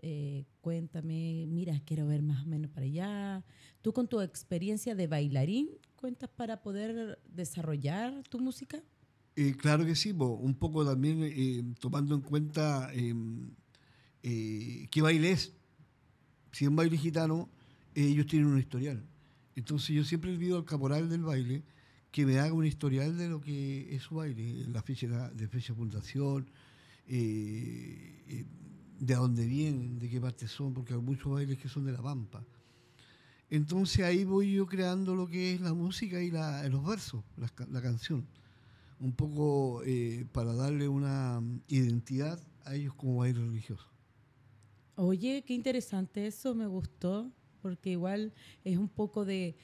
eh, 0.02 0.44
cuéntame, 0.60 1.46
mira, 1.48 1.80
quiero 1.84 2.06
ver 2.06 2.22
más 2.22 2.44
o 2.44 2.46
menos 2.46 2.70
para 2.70 2.86
allá. 2.86 3.44
Tú 3.80 3.92
con 3.92 4.08
tu 4.08 4.20
experiencia 4.20 4.94
de 4.94 5.06
bailarín, 5.06 5.68
¿cuentas 5.96 6.28
para 6.30 6.62
poder 6.62 7.18
desarrollar 7.26 8.22
tu 8.28 8.38
música? 8.40 8.82
Eh, 9.36 9.54
claro 9.56 9.84
que 9.84 9.96
sí, 9.96 10.12
un 10.12 10.54
poco 10.54 10.84
también 10.84 11.74
tomando 11.76 12.14
en 12.14 12.20
cuenta 12.20 12.92
em, 12.92 13.50
qué 14.22 15.00
baile 15.02 15.32
es. 15.32 15.52
Si 16.52 16.64
es 16.64 16.68
un 16.68 16.76
baile 16.76 16.96
gitano, 16.96 17.48
ellos 17.94 18.26
tienen 18.26 18.48
un 18.48 18.58
historial. 18.58 19.02
Entonces 19.56 19.90
yo 19.90 20.04
siempre 20.04 20.32
le 20.32 20.38
pido 20.38 20.58
al 20.58 20.64
caporal 20.64 21.08
del 21.08 21.22
baile 21.22 21.62
que 22.14 22.24
me 22.24 22.38
haga 22.38 22.52
un 22.52 22.64
historial 22.64 23.18
de 23.18 23.28
lo 23.28 23.40
que 23.40 23.92
es 23.92 24.04
su 24.04 24.14
baile, 24.14 24.68
la 24.68 24.82
fecha 24.82 25.08
de 25.30 25.48
fecha 25.48 25.72
de 25.72 25.78
fundación, 25.80 26.48
eh, 27.08 28.22
eh, 28.28 28.46
de 29.00 29.14
dónde 29.16 29.44
vienen, 29.44 29.98
de 29.98 30.08
qué 30.08 30.20
parte 30.20 30.46
son, 30.46 30.72
porque 30.72 30.94
hay 30.94 31.00
muchos 31.00 31.32
bailes 31.32 31.58
que 31.58 31.68
son 31.68 31.84
de 31.84 31.90
la 31.90 32.00
Pampa. 32.00 32.44
Entonces 33.50 34.04
ahí 34.04 34.22
voy 34.22 34.52
yo 34.52 34.64
creando 34.64 35.16
lo 35.16 35.26
que 35.26 35.54
es 35.54 35.60
la 35.60 35.74
música 35.74 36.22
y 36.22 36.30
los 36.30 36.86
versos, 36.86 37.24
la, 37.36 37.82
canción, 37.82 38.28
un 39.00 39.10
poco 39.10 39.82
para 40.30 40.54
darle 40.54 40.86
una 40.86 41.42
identidad 41.66 42.38
a 42.64 42.76
ellos 42.76 42.94
como 42.94 43.16
baile 43.16 43.40
religioso. 43.40 43.88
Oye, 44.94 45.42
qué 45.44 45.52
interesante 45.52 46.28
eso, 46.28 46.54
me 46.54 46.68
gustó, 46.68 47.32
porque 47.60 47.90
igual 47.90 48.32
es 48.62 48.78
un 48.78 48.88
poco 48.88 49.24
de, 49.24 49.56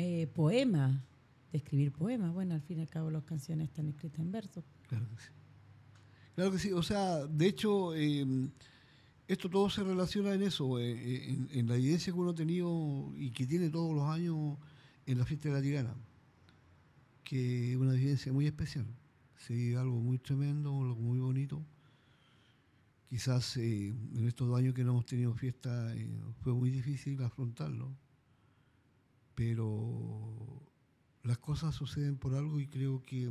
eh, 0.00 0.26
poema, 0.28 1.04
de 1.52 1.58
escribir 1.58 1.92
poemas. 1.92 2.32
Bueno, 2.32 2.54
al 2.54 2.62
fin 2.62 2.78
y 2.78 2.80
al 2.82 2.88
cabo 2.88 3.10
las 3.10 3.24
canciones 3.24 3.68
están 3.68 3.88
escritas 3.88 4.20
en 4.20 4.32
verso. 4.32 4.64
Claro 4.88 5.06
que 5.08 5.22
sí. 5.22 5.28
Claro 6.34 6.52
que 6.52 6.58
sí, 6.58 6.72
o 6.72 6.82
sea, 6.82 7.26
de 7.26 7.46
hecho, 7.46 7.94
em, 7.94 8.50
esto 9.28 9.50
todo 9.50 9.68
se 9.68 9.82
relaciona 9.82 10.32
en 10.32 10.42
eso, 10.42 10.78
eh, 10.78 11.28
en, 11.52 11.68
la 11.68 11.76
evidencia 11.76 12.12
que 12.12 12.18
uno 12.18 12.30
ha 12.30 12.34
tenido 12.34 13.12
y 13.16 13.30
que 13.30 13.46
tiene 13.46 13.68
todos 13.68 13.94
los 13.94 14.04
años 14.04 14.56
en 15.06 15.18
la 15.18 15.24
fiesta 15.26 15.48
de 15.48 15.54
la 15.54 15.60
tirana, 15.60 15.94
que 17.22 17.72
es 17.72 17.76
una 17.76 17.94
evidencia 17.94 18.32
muy 18.32 18.46
especial. 18.46 18.86
Sí, 19.36 19.74
algo 19.74 20.00
muy 20.00 20.18
tremendo, 20.18 20.70
algo 20.80 21.00
muy 21.00 21.18
bonito 21.18 21.62
quizás 23.10 23.56
eh, 23.56 23.88
en 23.88 24.28
estos 24.28 24.46
dos 24.46 24.56
años 24.56 24.72
que 24.72 24.84
no 24.84 24.92
hemos 24.92 25.04
tenido 25.04 25.34
fiesta 25.34 25.92
eh, 25.96 26.08
fue 26.42 26.54
muy 26.54 26.70
difícil 26.70 27.20
afrontarlo, 27.24 27.92
pero 29.34 30.62
las 31.22 31.38
cosas 31.38 31.74
suceden 31.74 32.16
por 32.16 32.34
algo 32.34 32.60
y 32.60 32.66
creo 32.66 33.02
que 33.02 33.30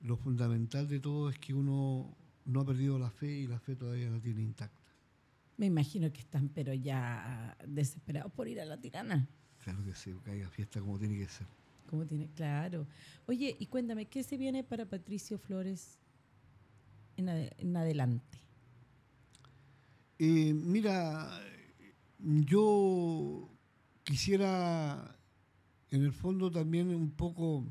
lo 0.00 0.16
fundamental 0.16 0.88
de 0.88 1.00
todo 1.00 1.30
es 1.30 1.38
que 1.38 1.54
uno 1.54 2.16
no 2.44 2.60
ha 2.60 2.64
perdido 2.66 2.98
la 2.98 3.10
fe 3.10 3.30
y 3.30 3.46
la 3.46 3.58
fe 3.58 3.74
todavía 3.74 4.10
la 4.10 4.20
tiene 4.20 4.42
intacta. 4.42 4.80
Me 5.56 5.66
imagino 5.66 6.12
que 6.12 6.20
están 6.20 6.48
pero 6.48 6.74
ya 6.74 7.56
desesperados 7.66 8.32
por 8.32 8.48
ir 8.48 8.60
a 8.60 8.64
la 8.64 8.76
tirana. 8.76 9.28
Claro 9.62 9.84
que 9.84 9.94
sí, 9.94 10.14
que 10.24 10.32
haya 10.32 10.48
fiesta 10.50 10.80
como 10.80 10.98
tiene 10.98 11.16
que 11.16 11.28
ser. 11.28 11.46
¿Cómo 11.88 12.04
tiene? 12.06 12.28
Claro. 12.34 12.86
Oye, 13.26 13.56
y 13.58 13.66
cuéntame, 13.66 14.06
¿qué 14.06 14.22
se 14.22 14.36
viene 14.36 14.64
para 14.64 14.84
Patricio 14.84 15.38
Flores 15.38 15.98
en, 17.16 17.28
en 17.28 17.76
adelante? 17.76 18.40
Eh, 20.18 20.54
mira, 20.54 21.40
yo 22.18 23.53
quisiera 24.04 25.18
en 25.90 26.02
el 26.02 26.12
fondo 26.12 26.50
también 26.50 26.94
un 26.94 27.10
poco 27.10 27.66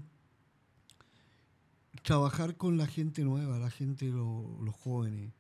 trabajar 2.02 2.58
con 2.58 2.78
la 2.78 2.88
gente 2.88 3.24
nueva, 3.24 3.60
la 3.60 3.70
gente, 3.70 4.08
los 4.08 4.75
jóvenes, 4.75 5.32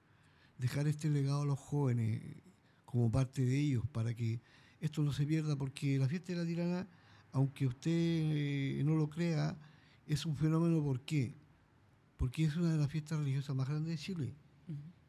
dejar 0.57 0.87
este 0.87 1.09
legado 1.09 1.41
a 1.41 1.45
los 1.45 1.59
jóvenes 1.59 2.21
como 2.85 3.11
parte 3.11 3.43
de 3.43 3.59
ellos 3.59 3.83
para 3.91 4.13
que 4.13 4.39
esto 4.79 5.01
no 5.01 5.11
se 5.11 5.25
pierda, 5.25 5.55
porque 5.55 5.97
la 5.97 6.07
fiesta 6.07 6.33
de 6.33 6.39
la 6.39 6.45
tirana, 6.45 6.87
aunque 7.31 7.67
usted 7.67 7.91
eh, 7.91 8.81
no 8.85 8.95
lo 8.95 9.09
crea, 9.09 9.57
es 10.05 10.25
un 10.25 10.35
fenómeno, 10.35 10.83
¿por 10.83 11.01
qué? 11.01 11.35
Porque 12.17 12.45
es 12.45 12.55
una 12.55 12.71
de 12.71 12.77
las 12.77 12.89
fiestas 12.89 13.19
religiosas 13.19 13.55
más 13.55 13.67
grandes 13.67 13.91
de 13.91 13.97
Chile. 13.97 14.35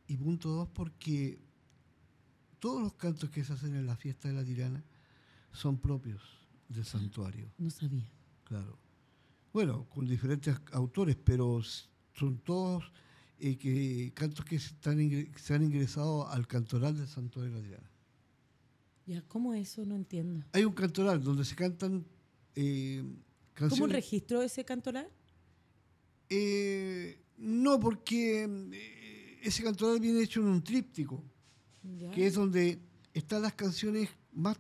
Y 0.07 0.17
punto 0.17 0.49
dos, 0.49 0.69
porque 0.69 1.41
todos 2.59 2.83
los 2.83 2.95
cantos 2.95 3.31
que 3.31 3.45
se 3.45 3.53
hacen 3.53 3.75
en 3.75 3.87
la 3.87 3.97
fiesta 3.97 4.29
de 4.29 4.35
la 4.35 4.45
tirana 4.45 4.83
son 5.55 5.79
propios 5.79 6.21
del 6.69 6.85
santuario. 6.85 7.51
No 7.59 7.71
sabía. 7.71 8.11
Claro. 8.45 8.79
Bueno, 9.53 9.89
con 9.89 10.07
diferentes 10.07 10.55
autores, 10.73 11.17
pero 11.17 11.63
son 12.13 12.39
todos 12.39 12.93
eh, 13.39 13.57
que, 13.57 14.13
cantos 14.15 14.45
que 14.45 14.57
están 14.57 14.99
se 15.37 15.55
han 15.55 15.63
ingresado 15.63 16.29
al 16.29 16.47
cantoral 16.47 16.97
del 16.97 17.09
Santuario 17.09 17.63
de 17.63 17.69
la. 17.71 17.91
Ya, 19.07 19.23
¿cómo 19.23 19.55
eso? 19.55 19.85
No 19.85 19.95
entiendo. 19.95 20.45
Hay 20.53 20.65
un 20.65 20.73
cantoral 20.73 21.23
donde 21.23 21.45
se 21.45 21.55
cantan 21.55 22.05
eh, 22.55 23.05
canciones. 23.53 23.81
¿Cómo 23.81 23.93
registró 23.93 24.43
ese 24.43 24.65
cantoral? 24.65 25.09
Eh, 26.29 27.21
no, 27.37 27.79
porque 27.79 28.45
eh, 28.73 29.41
ese 29.43 29.63
cantoral 29.63 30.01
viene 30.01 30.23
hecho 30.23 30.41
en 30.41 30.47
un 30.47 30.63
tríptico, 30.63 31.23
que 32.15 32.27
es 32.27 32.35
donde 32.35 32.81
están 33.13 33.43
las 33.43 33.53
canciones 33.53 34.09
más 34.33 34.59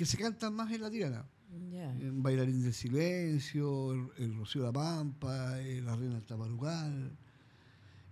que 0.00 0.06
se 0.06 0.16
cantan 0.16 0.54
más 0.54 0.72
en 0.72 0.80
la 0.80 0.90
tirana. 0.90 1.28
En 1.52 2.22
Bailarín 2.22 2.62
del 2.62 2.72
Silencio, 2.72 3.92
el, 4.16 4.34
Rocío 4.34 4.62
de 4.62 4.68
la 4.68 4.72
Pampa, 4.72 5.58
La 5.58 5.94
Reina 5.94 6.14
del 6.14 6.24
Tabarugal. 6.24 7.18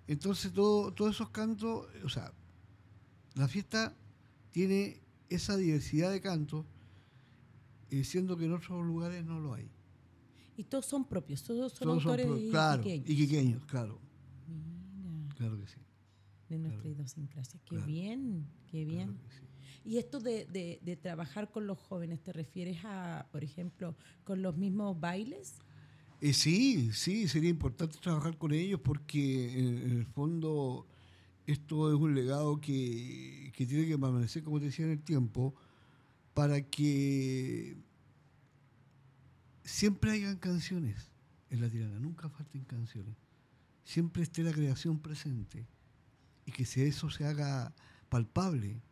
Entonces, 0.07 0.53
todo, 0.53 0.93
todos 0.93 1.15
esos 1.15 1.31
cantos, 1.31 1.87
o 2.05 2.09
sea, 2.11 2.31
la 3.37 3.49
fiesta 3.49 3.97
tiene 4.51 5.01
esa 5.31 5.57
diversidad 5.57 6.11
de 6.11 6.21
cantos, 6.21 6.67
eh, 7.89 8.05
siendo 8.05 8.37
que 8.37 8.45
en 8.45 8.53
otros 8.53 8.85
lugares 8.85 9.25
no 9.25 9.41
lo 9.41 9.55
hay. 9.55 9.71
Y 10.59 10.65
todos 10.65 10.85
son 10.85 11.09
propios, 11.09 11.43
todos 11.43 11.73
son 11.73 11.89
autores 11.89 12.27
y 12.39 12.51
claro, 12.51 12.83
Y 12.85 13.55
claro. 13.67 13.99
Claro 15.39 15.59
que 15.59 15.67
sí. 15.67 15.81
De 16.51 16.59
nuestra 16.59 16.87
idiosincrasia. 16.87 17.59
Qué 17.65 17.79
bien, 17.79 18.47
qué 18.67 18.85
bien. 18.85 19.17
Y 19.89 19.97
esto 19.97 20.21
de, 20.21 20.99
trabajar 21.01 21.51
con 21.51 21.67
los 21.67 21.79
jóvenes, 21.79 22.23
¿te 22.23 22.31
refieres 22.31 22.77
a, 22.85 23.27
por 23.33 23.43
ejemplo, 23.43 23.97
con 24.23 24.43
los 24.43 24.55
mismos 24.55 25.01
bailes? 25.01 25.55
Eh, 26.21 26.35
sí, 26.35 26.93
sí, 26.93 27.27
sería 27.27 27.49
importante 27.49 27.97
trabajar 27.99 28.37
con 28.37 28.53
ellos 28.53 28.81
porque 28.85 29.59
en, 29.59 29.91
el 29.91 30.05
fondo 30.05 30.87
esto 31.47 31.91
es 31.91 31.99
un 31.99 32.15
legado 32.15 32.61
que, 32.61 33.51
tiene 33.57 33.87
que 33.87 33.97
permanecer, 33.97 34.43
como 34.43 34.59
te 34.59 34.67
decía, 34.67 34.85
en 34.85 34.91
el 34.91 35.01
tiempo, 35.01 35.55
para 36.35 36.61
que 36.61 37.79
siempre 39.65 40.11
hayan 40.11 40.37
canciones 40.37 41.11
en 41.49 41.63
la 41.63 41.71
tirana, 41.71 41.99
nunca 41.99 42.29
falten 42.29 42.65
canciones. 42.65 43.17
Siempre 43.85 44.23
esté 44.23 44.43
la 44.43 44.53
creación 44.53 44.99
presente 44.99 45.67
y 46.45 46.53
que 46.53 46.65
eso 46.65 47.09
se 47.09 47.25
haga 47.25 47.75
palpable 48.11 48.83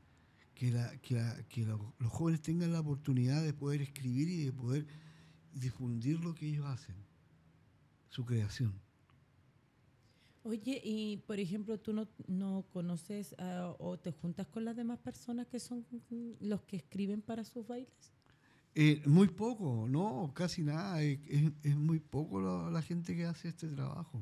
que, 0.57 1.66
los 1.99 2.11
jóvenes 2.11 2.40
tengan 2.40 2.73
la 2.73 2.81
oportunidad 2.81 3.42
de 3.42 3.53
poder 3.53 3.83
escribir 3.83 4.29
y 4.29 4.45
de 4.45 4.53
poder 4.53 4.87
difundir 5.53 6.19
lo 6.21 6.35
que 6.35 6.49
ellos 6.49 6.64
hacen, 6.66 6.97
su 8.09 8.25
creación. 8.25 8.73
Oye, 10.45 10.81
y 10.83 11.19
por 11.27 11.38
ejemplo, 11.40 11.79
¿tú 11.79 11.92
no, 11.92 12.64
conoces 12.73 13.35
ah, 13.38 13.75
o 13.79 13.99
te 13.99 14.12
juntas 14.12 14.47
con 14.47 14.64
las 14.64 14.77
demás 14.77 14.99
personas 14.99 15.47
que 15.49 15.59
son 15.61 15.85
los 16.40 16.62
que 16.62 16.77
escriben 16.77 17.21
para 17.21 17.45
sus 17.45 17.66
bailes? 17.66 18.12
Eh, 18.75 19.03
muy 19.07 19.29
poco, 19.29 19.87
no, 19.88 20.31
casi 20.35 20.62
nada. 20.62 21.03
Es, 21.03 21.77
muy 21.77 21.99
poco 21.99 22.40
la, 22.71 22.83
gente 22.83 23.14
que 23.14 23.27
hace 23.27 23.49
este 23.49 23.69
trabajo. 23.69 24.21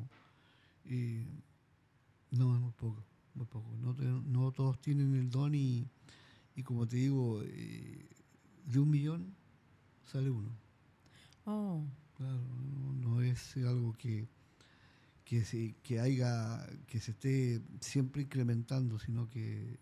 no, 2.30 2.54
es 2.54 2.60
muy 2.60 2.72
poco, 2.72 3.04
muy 3.34 3.46
poco. 3.46 3.70
No, 3.76 3.92
no 4.22 4.52
todos 4.52 4.80
tienen 4.80 5.14
el 5.14 5.28
don 5.28 5.54
y, 5.54 5.86
y 6.56 6.62
como 6.62 6.86
te 6.86 6.96
digo, 6.96 7.42
eh, 7.42 8.08
de 8.66 8.78
un 8.78 8.90
millón 8.90 9.34
sale 10.04 10.30
uno. 10.30 10.56
Oh. 11.44 11.84
Claro, 12.16 12.40
no, 13.00 13.20
es 13.20 13.56
algo 13.56 13.92
que, 13.94 14.28
que, 15.24 15.44
se, 15.44 15.74
que, 15.82 15.98
haya, 15.98 16.64
que 16.86 17.00
se 17.00 17.10
esté 17.10 17.60
siempre 17.80 18.22
incrementando, 18.22 18.98
sino 18.98 19.28
que 19.28 19.78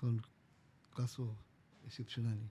son 0.00 0.20
casos 0.94 1.30
excepcionales. 1.86 2.50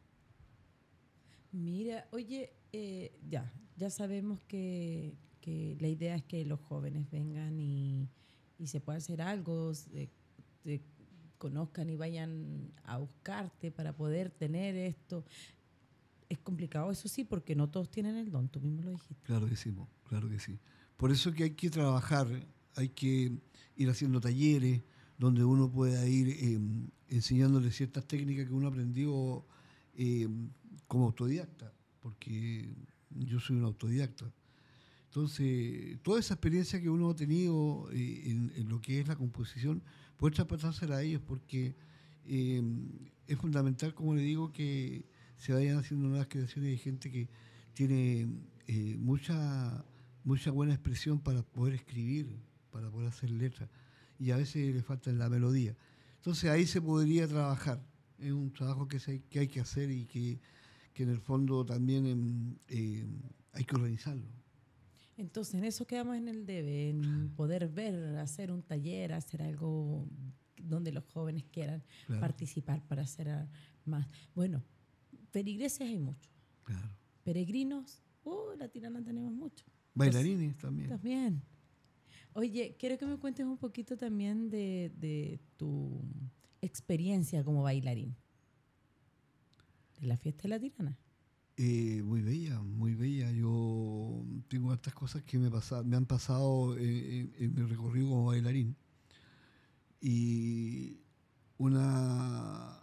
Mira, 1.51 2.07
oye, 2.11 2.53
eh, 2.71 3.19
ya, 3.29 3.51
ya 3.75 3.89
sabemos 3.89 4.41
que, 4.45 5.17
que, 5.41 5.77
la 5.81 5.87
idea 5.87 6.15
es 6.15 6.23
que 6.23 6.45
los 6.45 6.59
jóvenes 6.61 7.09
vengan 7.09 7.59
y, 7.59 8.09
y 8.57 8.67
se 8.67 8.79
pueda 8.79 8.97
hacer 8.97 9.21
algo, 9.21 9.73
de, 9.91 10.09
de 10.63 10.81
conozcan 11.37 11.89
y 11.89 11.95
vayan 11.95 12.71
a 12.83 12.97
buscarte 12.97 13.71
para 13.71 13.95
poder 13.95 14.31
tener 14.31 14.75
esto. 14.75 15.25
Es 16.29 16.39
complicado, 16.39 16.91
eso 16.91 17.07
sí, 17.07 17.23
porque 17.23 17.55
no 17.55 17.69
todos 17.69 17.89
tienen 17.89 18.17
el 18.17 18.31
don, 18.31 18.49
tú 18.49 18.59
mismo 18.59 18.81
lo 18.81 18.91
dijiste. 18.91 19.23
Claro 19.25 19.47
que 19.47 19.55
sí, 19.55 19.73
claro 20.07 20.29
que 20.29 20.39
sí. 20.39 20.59
Por 20.97 21.11
eso 21.11 21.31
que 21.31 21.43
hay 21.43 21.51
que 21.51 21.69
trabajar, 21.69 22.27
hay 22.75 22.89
que 22.89 23.39
ir 23.75 23.89
haciendo 23.89 24.19
talleres 24.19 24.81
donde 25.17 25.43
uno 25.43 25.71
pueda 25.71 26.05
ir 26.07 26.29
em, 26.43 26.89
enseñándole 27.07 27.71
ciertas 27.71 28.05
técnicas 28.05 28.47
que 28.47 28.53
uno 28.53 28.67
aprendió 28.67 29.45
em, 29.95 30.49
como 30.87 31.05
autodidacta, 31.05 31.73
porque 32.01 32.73
yo 33.09 33.39
soy 33.39 33.57
un 33.57 33.63
autodidacta. 33.63 34.31
Entonces, 35.17 35.97
toda 36.03 36.19
esa 36.19 36.35
experiencia 36.35 36.79
que 36.79 36.91
uno 36.91 37.09
ha 37.09 37.15
tenido 37.15 37.89
eh, 37.91 38.21
en, 38.27 38.69
lo 38.69 38.79
que 38.79 38.99
es 38.99 39.07
la 39.07 39.15
composición, 39.15 39.81
poder 40.15 40.35
traspasársela 40.35 40.97
a 40.97 41.01
ellos, 41.01 41.23
porque 41.25 41.75
eh, 42.27 42.61
es 43.25 43.35
fundamental, 43.35 43.95
como 43.95 44.13
le 44.13 44.21
digo, 44.21 44.51
que 44.51 45.05
se 45.35 45.53
vayan 45.53 45.79
haciendo 45.79 46.07
nuevas 46.07 46.27
creaciones 46.27 46.69
de 46.69 46.77
gente 46.77 47.09
que 47.09 47.27
tiene 47.73 48.27
eh, 48.67 48.95
mucha, 48.99 49.83
mucha 50.23 50.51
buena 50.51 50.75
expresión 50.75 51.19
para 51.19 51.41
poder 51.41 51.73
escribir, 51.73 52.37
para 52.69 52.91
poder 52.91 53.07
hacer 53.07 53.31
letras, 53.31 53.71
y 54.19 54.29
a 54.29 54.37
veces 54.37 54.75
le 54.75 54.83
falta 54.83 55.11
la 55.11 55.29
melodía. 55.29 55.75
Entonces 56.17 56.47
ahí 56.51 56.67
se 56.67 56.79
podría 56.79 57.27
trabajar, 57.27 57.83
es 58.19 58.31
un 58.31 58.53
trabajo 58.53 58.87
que, 58.87 58.99
que 59.31 59.39
hay 59.39 59.47
que 59.47 59.61
hacer 59.61 59.89
y 59.89 60.05
que, 60.05 60.39
en 60.93 61.09
el 61.09 61.21
fondo 61.21 61.65
también 61.65 62.05
em, 62.67 63.21
hay 63.53 63.63
que 63.63 63.75
organizarlo. 63.75 64.37
Entonces, 65.17 65.55
en 65.55 65.63
eso 65.63 65.85
quedamos 65.87 66.15
en 66.15 66.27
el 66.27 66.45
debe, 66.45 66.89
en 66.89 67.31
poder 67.35 67.67
ver, 67.67 68.17
hacer 68.17 68.51
un 68.51 68.61
taller, 68.61 69.13
hacer 69.13 69.41
algo 69.41 70.07
donde 70.61 70.91
los 70.91 71.03
jóvenes 71.05 71.45
quieran 71.51 71.83
participar 72.19 72.83
para 72.87 73.01
hacer 73.01 73.47
más. 73.85 74.07
Bueno, 74.35 74.63
peregrises 75.31 75.81
hay 75.81 75.97
muchos. 75.97 76.31
Claro. 76.63 76.89
Peregrinos, 77.23 78.03
oh, 78.23 78.53
la 78.57 78.67
tirana 78.67 79.03
tenemos 79.03 79.31
mucho. 79.31 79.65
Bailarines 79.95 80.55
también. 80.57 80.89
También. 80.89 81.41
Oye, 82.33 82.75
quiero 82.77 82.99
que 82.99 83.05
me 83.07 83.17
cuentes 83.17 83.45
un 83.45 83.57
poquito 83.57 83.97
también 83.97 84.49
de, 84.51 84.91
de 84.95 85.39
tu 85.57 85.99
experiencia 86.61 87.43
como 87.43 87.63
bailarín. 87.63 88.15
De 89.99 90.05
la 90.05 90.17
fiesta 90.17 90.43
de 90.43 90.49
la 90.49 90.59
tirana. 90.59 90.95
Eh, 91.59 92.03
muy 92.03 92.21
bella, 92.21 92.59
muy 92.61 92.93
bella. 92.93 93.31
Yo 93.31 94.23
tengo 94.47 94.73
estas 94.73 94.93
cosas 94.93 95.23
que 95.23 95.39
me, 95.39 95.49
me 95.85 95.95
han 95.97 96.05
pasado 96.05 96.77
en, 96.77 97.53
mi 97.55 97.63
recorrido 97.63 98.09
como 98.09 98.25
bailarín. 98.27 98.75
Y 99.99 100.99
una, 101.57 102.79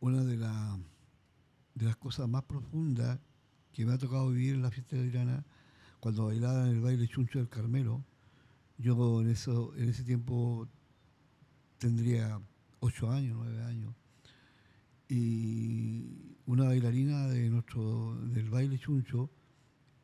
una 0.00 0.24
de, 0.24 0.36
de 0.36 1.84
las 1.84 1.96
cosas 1.96 2.28
más 2.28 2.42
profundas 2.42 3.20
que 3.72 3.86
me 3.86 3.92
ha 3.92 3.98
tocado 3.98 4.30
vivir 4.30 4.54
en 4.56 4.62
la 4.62 4.72
fiesta 4.72 4.96
de 4.96 5.06
Irana, 5.06 5.44
cuando 6.00 6.26
bailaba 6.26 6.66
en 6.66 6.76
el 6.76 6.80
baile 6.80 7.06
chuncho 7.06 7.38
del 7.38 7.48
Carmelo, 7.48 8.04
yo 8.78 9.20
en, 9.20 9.30
eso, 9.30 9.72
en 9.76 9.88
ese 9.88 10.02
tiempo 10.02 10.68
tendría 11.78 12.40
ocho 12.80 13.10
años, 13.10 13.36
nueve 13.38 13.62
años. 13.62 13.94
Y 15.10 16.36
una 16.46 16.66
bailarina 16.66 17.26
de 17.26 17.50
nuestro, 17.50 18.14
del 18.28 18.48
baile 18.48 18.78
chuncho 18.78 19.28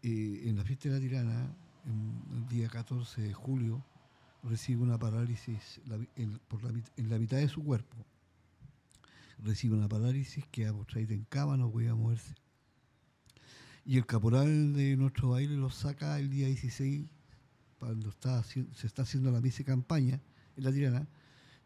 eh, 0.02 0.42
en 0.46 0.56
la 0.56 0.64
fiesta 0.64 0.88
de 0.88 0.94
la 0.96 1.00
tirana, 1.00 1.56
en 1.84 2.24
el 2.34 2.48
día 2.48 2.68
14 2.68 3.22
de 3.22 3.32
julio, 3.32 3.84
recibe 4.42 4.82
una 4.82 4.98
parálisis 4.98 5.80
en, 6.16 6.40
la, 7.08 7.18
mitad 7.20 7.36
de 7.36 7.46
su 7.46 7.62
cuerpo. 7.62 7.96
Recibe 9.38 9.76
una 9.76 9.88
parálisis, 9.88 10.44
queda 10.50 10.72
postrada 10.72 11.14
en 11.14 11.22
cama, 11.26 11.56
no 11.56 11.70
puede 11.70 11.94
moverse. 11.94 12.34
Y 13.84 13.98
el 13.98 14.06
caporal 14.06 14.72
de 14.72 14.96
nuestro 14.96 15.30
baile 15.30 15.56
lo 15.56 15.70
saca 15.70 16.18
el 16.18 16.30
día 16.30 16.48
16, 16.48 17.06
cuando 17.78 18.08
está, 18.08 18.42
se 18.42 18.66
está 18.82 19.02
haciendo 19.02 19.30
la 19.30 19.40
misa 19.40 19.58
de 19.58 19.66
campaña 19.66 20.20
en 20.56 20.64
la 20.64 20.72
tirana, 20.72 21.08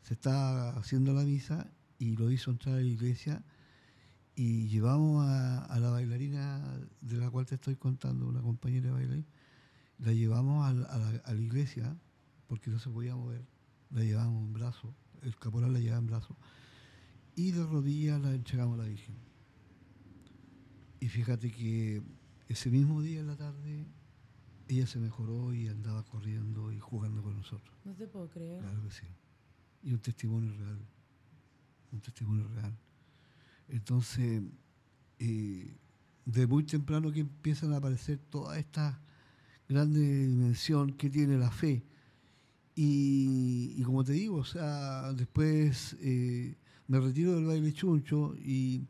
se 0.03 0.13
está 0.13 0.77
haciendo 0.77 1.15
la 1.15 1.23
misa 1.23 1.73
y 2.01 2.17
lo 2.17 2.31
hizo 2.31 2.51
entrar 2.51 2.77
a 2.77 2.79
la 2.79 2.85
iglesia 2.85 3.45
y 4.35 4.69
llevamos 4.69 5.23
a, 5.29 5.79
la 5.79 5.91
bailarina 5.91 6.81
de 7.03 7.19
la 7.19 7.31
cual 7.31 7.45
te 7.45 7.57
estoy 7.57 7.77
contando, 7.77 8.27
una 8.27 8.41
compañera 8.41 8.87
de 8.87 8.93
baile, 8.93 9.25
la 9.99 10.13
llevamos 10.15 10.67
a, 10.67 10.73
la, 10.73 11.35
iglesia 11.35 11.95
porque 12.47 12.71
no 12.71 12.79
se 12.79 12.89
podía 12.89 13.15
mover, 13.15 13.45
la 13.91 14.03
llevamos 14.03 14.43
en 14.47 14.53
brazo, 14.55 14.95
el 15.23 15.37
caporal 15.37 15.75
la 15.75 15.79
llevaba 15.79 15.99
en 15.99 16.07
brazo 16.07 16.37
y 17.37 17.53
de 17.53 17.67
rodillas 17.67 18.19
la 18.23 18.35
entregamos 18.35 18.79
a 18.79 18.83
la 18.83 18.89
Virgen. 18.89 19.17
Y 21.01 21.09
fíjate 21.09 21.51
que 21.51 22.03
ese 22.49 22.71
mismo 22.71 23.03
día 23.03 23.21
en 23.21 23.27
la 23.27 23.37
tarde 23.37 23.85
ella 24.69 24.87
se 24.87 24.99
mejoró 24.99 25.53
y 25.53 25.69
andaba 25.69 26.03
corriendo 26.05 26.73
y 26.73 26.79
jugando 26.79 27.23
con 27.23 27.37
nosotros. 27.37 27.77
No 27.85 27.95
te 27.95 28.07
puedo 28.07 28.31
creer. 28.31 28.63
Claro 28.63 28.83
que 28.85 28.91
sí. 28.91 29.07
Y 29.83 29.93
un 29.93 30.01
testimonio 30.01 30.55
real. 30.55 30.79
Un 31.93 32.01
testimonio 32.01 32.47
real. 32.49 32.77
Entonces, 33.69 34.43
eh, 35.19 35.77
de 36.25 36.47
muy 36.47 36.65
temprano 36.65 37.13
que 37.13 37.21
empiezan 37.21 37.73
a 37.73 37.77
aparecer 37.77 38.19
toda 38.19 38.59
esta 38.59 39.01
grande 39.69 40.01
dimensión 40.27 40.93
que 40.93 41.11
tiene 41.11 41.39
la 41.39 41.51
fe. 41.51 41.85
Y, 42.75 43.83
como 43.83 44.05
te 44.05 44.13
digo, 44.13 44.37
o 44.37 44.45
sea, 44.45 45.13
después 45.13 45.97
eh, 46.01 46.57
me 46.89 47.01
retiro 47.01 47.35
del 47.35 47.45
baile 47.45 47.73
chuncho 47.73 48.35
y 48.37 48.87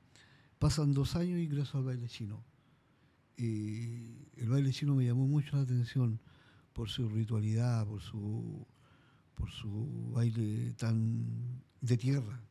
pasan 0.59 0.93
dos 0.93 1.17
años 1.17 1.39
y 1.39 1.45
ingreso 1.45 1.79
al 1.79 1.85
baile 1.85 2.09
chino. 2.09 2.45
el 3.37 4.49
baile 4.49 4.71
chino 4.73 4.95
me 4.95 5.07
llamó 5.07 5.27
mucho 5.27 5.57
la 5.57 5.63
atención 5.63 6.21
por 6.73 6.89
su 6.89 7.09
ritualidad, 7.09 7.87
por 7.87 8.01
su, 8.01 8.67
por 9.35 9.51
su 9.51 10.13
baile 10.13 10.75
tan 10.75 11.63
de 11.81 11.97
tierra 11.97 12.50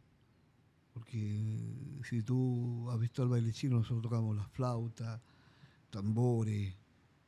porque 0.93 1.99
si 2.03 2.23
tú 2.23 2.89
has 2.89 2.99
visto 2.99 3.23
el 3.23 3.29
baile 3.29 3.51
chino, 3.51 3.77
nosotros 3.77 4.01
tocamos 4.01 4.35
las 4.35 4.49
flautas, 4.49 5.21
tambores, 5.89 6.73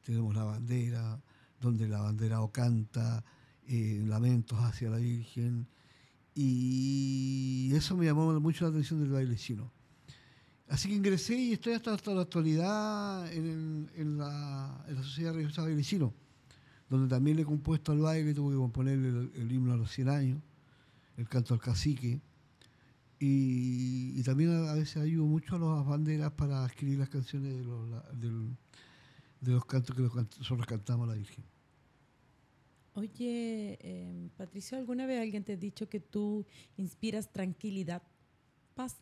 tenemos 0.04 0.36
la 0.36 0.44
bandera, 0.44 1.22
donde 1.60 1.88
la 1.88 2.02
bandera 2.02 2.42
o 2.42 2.52
canta, 2.52 3.24
eh, 3.68 4.04
lamentos 4.06 4.60
hacia 4.60 4.90
la 4.90 4.98
Virgen, 4.98 5.68
y 6.34 7.72
eso 7.76 7.96
me 7.98 8.06
llamó 8.06 8.40
mucho 8.40 8.66
la 8.66 8.72
atención 8.72 9.00
del 9.00 9.12
baile 9.12 9.36
chino. 9.36 9.72
Así 10.68 10.88
que 10.88 10.96
ingresé 10.96 11.36
y 11.36 11.52
estoy 11.54 11.74
hasta, 11.74 11.94
hasta 11.94 12.14
la 12.14 12.22
actualidad 12.22 13.32
en, 13.34 14.18
la, 14.18 14.86
Sociedad 15.04 15.34
Religiosa 15.34 15.64
Baile 15.64 15.84
Chino, 15.84 16.14
donde 16.90 17.10
también 17.14 17.36
le 17.36 17.44
he 17.44 17.46
compuesto 17.46 17.92
al 17.92 18.00
baile, 18.00 18.34
tuve 18.34 18.54
que 18.54 18.58
componer 18.58 18.98
el, 18.98 19.32
el 19.36 19.52
himno 19.52 19.74
a 19.74 19.76
los 19.78 19.92
100 19.92 20.10
años, 20.10 20.42
el 21.18 21.28
canto 21.28 21.54
al 21.54 21.60
cacique, 21.60 22.22
y, 23.24 24.24
también 24.24 24.50
a, 24.50 24.74
veces 24.74 24.98
ayudo 24.98 25.28
mucho 25.28 25.56
a 25.56 25.60
las 25.60 25.86
banderas 25.86 26.32
para 26.32 26.66
escribir 26.66 26.98
las 26.98 27.10
canciones 27.10 27.56
de 27.56 27.64
los, 27.64 27.88
de, 28.20 29.52
los 29.52 29.64
cantos 29.66 29.96
que 29.96 30.02
nosotros 30.02 30.66
cantamos 30.66 31.08
a 31.08 31.12
la 31.12 31.18
Virgen. 31.18 31.44
Oye, 32.96 33.78
em, 33.80 34.30
Patricio, 34.30 34.76
¿alguna 34.76 35.06
vez 35.06 35.22
alguien 35.22 35.44
te 35.44 35.54
ha 35.54 35.58
dicho 35.58 35.88
que 35.88 36.00
tú 36.00 36.48
inspiras 36.78 37.32
tranquilidad, 37.32 38.02
paz? 38.74 38.98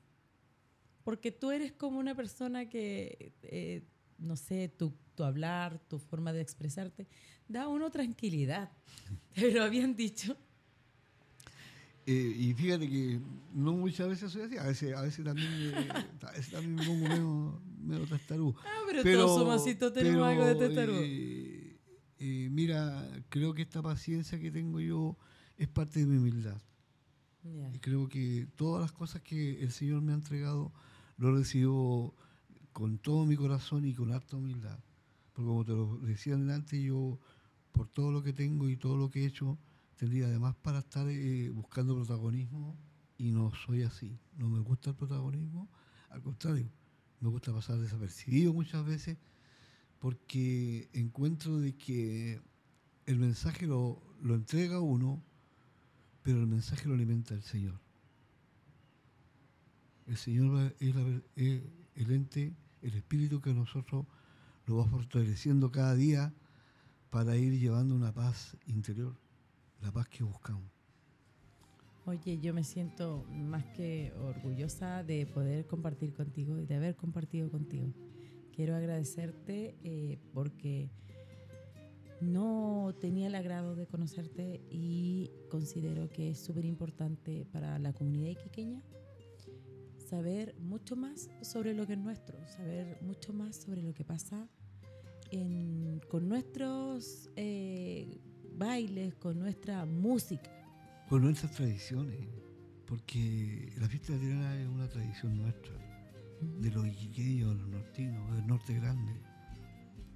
Porque 1.06 1.32
tú 1.32 1.52
eres 1.52 1.72
como 1.72 1.98
una 1.98 2.14
persona 2.14 2.68
que, 2.68 3.32
eh, 3.42 3.84
no 4.18 4.36
sé, 4.36 4.68
tu, 4.68 4.94
tu 5.16 5.24
hablar, 5.24 5.80
tu 5.88 5.98
forma 5.98 6.34
de 6.34 6.42
expresarte, 6.42 7.08
da 7.48 7.64
a 7.64 7.68
uno 7.70 7.90
tranquilidad. 7.90 8.70
Pero 9.34 9.64
habían 9.64 9.96
dicho 9.96 10.36
eh, 12.12 12.36
y 12.40 12.54
fíjate 12.56 12.90
que 12.90 13.22
no 13.54 13.74
muchas 13.74 14.08
veces 14.08 14.32
soy 14.32 14.42
así, 14.42 14.58
a 14.58 14.64
veces, 14.64 14.96
a 14.96 15.02
veces 15.04 15.24
también, 15.24 15.48
a 16.24 16.32
veces 16.32 16.50
también 16.50 16.74
me 16.74 16.84
pongo 16.84 17.08
medio, 17.08 17.62
medio 17.84 18.08
testarudo. 18.08 18.56
Ah, 18.66 18.82
pero, 18.88 19.04
todos 19.04 19.40
somos 19.40 19.62
así, 19.62 19.76
todos 19.76 19.94
tenemos 19.94 20.28
algo 20.28 20.44
de 20.44 20.56
testarudo. 20.56 21.02
Eh, 21.04 21.80
eh, 22.18 22.50
mira, 22.52 23.08
creo 23.30 23.54
que 23.54 23.62
esta 23.62 23.84
paciencia 23.84 24.40
que 24.40 24.50
tengo 24.50 24.80
yo 24.80 25.20
es 25.56 25.68
parte 25.68 26.00
de 26.00 26.08
mi 26.08 26.18
humildad. 26.18 26.60
Y 27.76 27.78
creo 27.78 28.10
que 28.10 28.48
todas 28.56 28.82
las 28.82 28.92
cosas 28.92 29.22
que 29.22 29.62
el 29.62 29.72
Señor 29.72 30.02
me 30.02 30.12
ha 30.12 30.16
entregado 30.16 30.74
lo 31.18 31.32
recibo 31.36 32.16
con 32.74 32.98
todo 32.98 33.28
mi 33.28 33.36
corazón 33.36 33.86
y 33.86 33.94
con 33.94 34.12
harta 34.12 34.36
humildad. 34.36 34.80
Porque 35.34 35.48
como 35.48 35.64
te 35.64 35.74
lo 35.74 36.00
decía 36.00 36.34
antes, 36.34 36.82
yo 36.82 37.20
por 37.72 37.88
todo 37.88 38.12
lo 38.12 38.24
que 38.24 38.34
tengo 38.34 38.68
y 38.68 38.78
todo 38.78 38.98
lo 38.98 39.12
que 39.12 39.22
he 39.22 39.26
hecho, 39.28 39.60
tendría 40.00 40.28
además 40.28 40.56
para 40.62 40.80
estar 40.80 41.06
eh, 41.10 41.50
buscando 41.50 41.94
protagonismo 41.94 42.78
y 43.18 43.32
no 43.32 43.52
soy 43.66 43.84
así. 43.84 44.18
No 44.38 44.50
me 44.50 44.60
gusta 44.60 44.92
el 44.92 44.96
protagonismo, 44.96 45.68
al 46.10 46.22
contrario, 46.22 46.72
me 47.20 47.28
gusta 47.28 47.54
pasar 47.54 47.78
desapercibido 47.80 48.54
muchas 48.54 48.86
veces 48.86 49.18
porque 50.00 50.90
encuentro 50.94 51.60
de 51.60 51.76
que 51.76 52.42
el 53.08 53.20
mensaje 53.20 53.68
lo, 53.68 54.02
entrega 54.24 54.80
uno, 54.80 55.22
pero 56.24 56.40
el 56.40 56.48
mensaje 56.48 56.88
lo 56.88 56.94
alimenta 56.94 57.34
el 57.34 57.44
Señor. 57.44 57.78
El 60.08 60.16
Señor 60.16 60.74
es, 60.80 60.96
es 61.36 61.62
el 61.96 62.12
ente, 62.12 62.56
el 62.82 62.94
espíritu 62.94 63.42
que 63.42 63.54
nosotros 63.54 64.06
lo 64.66 64.78
va 64.78 64.86
fortaleciendo 64.86 65.74
cada 65.74 65.94
día 65.94 66.34
para 67.10 67.36
ir 67.36 67.60
llevando 67.60 67.96
una 67.96 68.14
paz 68.14 68.56
interior 68.66 69.14
la 69.82 69.92
paz 69.92 70.08
que 70.10 70.24
buscamos. 70.24 70.70
Oye, 72.06 72.40
yo 72.40 72.54
me 72.54 72.64
siento 72.64 73.26
más 73.30 73.66
que 73.66 74.14
orgullosa 74.20 75.04
de 75.04 75.26
poder 75.28 75.68
compartir 75.68 76.14
contigo 76.14 76.58
y 76.58 76.66
de 76.66 76.76
haber 76.76 76.96
compartido 76.96 77.50
contigo. 77.50 77.94
Quiero 78.56 78.76
agradecerte 78.76 79.76
eh, 79.84 80.18
porque 80.34 80.90
no 82.20 82.96
tenía 83.00 83.28
el 83.28 83.36
agrado 83.36 83.76
de 83.76 83.86
conocerte 83.86 84.62
y 84.70 85.32
considero 85.50 86.10
que 86.10 86.32
es 86.32 86.40
súper 86.40 86.66
importante 86.66 87.46
para 87.52 87.80
la 87.80 87.94
comunidad 87.94 88.32
iquiqueña 88.32 88.84
saber 90.10 90.56
mucho 90.60 90.96
más 90.96 91.30
sobre 91.42 91.74
lo 91.74 91.86
que 91.86 91.94
es 91.94 92.00
nuestro, 92.00 92.36
saber 92.48 92.98
mucho 93.02 93.32
más 93.32 93.58
sobre 93.58 93.84
lo 93.84 93.94
que 93.94 94.04
pasa 94.04 94.50
con 96.10 96.28
nuestros 96.28 97.30
eh, 97.36 98.20
bailes, 98.60 99.16
con 99.16 99.40
nuestra 99.40 99.86
música. 99.86 100.52
Con 101.08 101.24
nuestras 101.24 101.54
tradiciones, 101.54 102.20
porque 102.86 103.74
la 103.80 103.88
fiesta 103.88 104.14
de 104.14 104.20
la 104.20 104.26
tirana 104.26 104.62
es 104.62 104.68
una 104.68 104.88
tradición 104.88 105.38
nuestra, 105.38 105.74
de 106.60 106.70
los 106.70 106.86
iquiqueños, 106.86 107.56
los 107.56 107.70
nortinos, 107.70 108.36
del 108.36 108.46
norte 108.46 108.74
grande, 108.76 109.14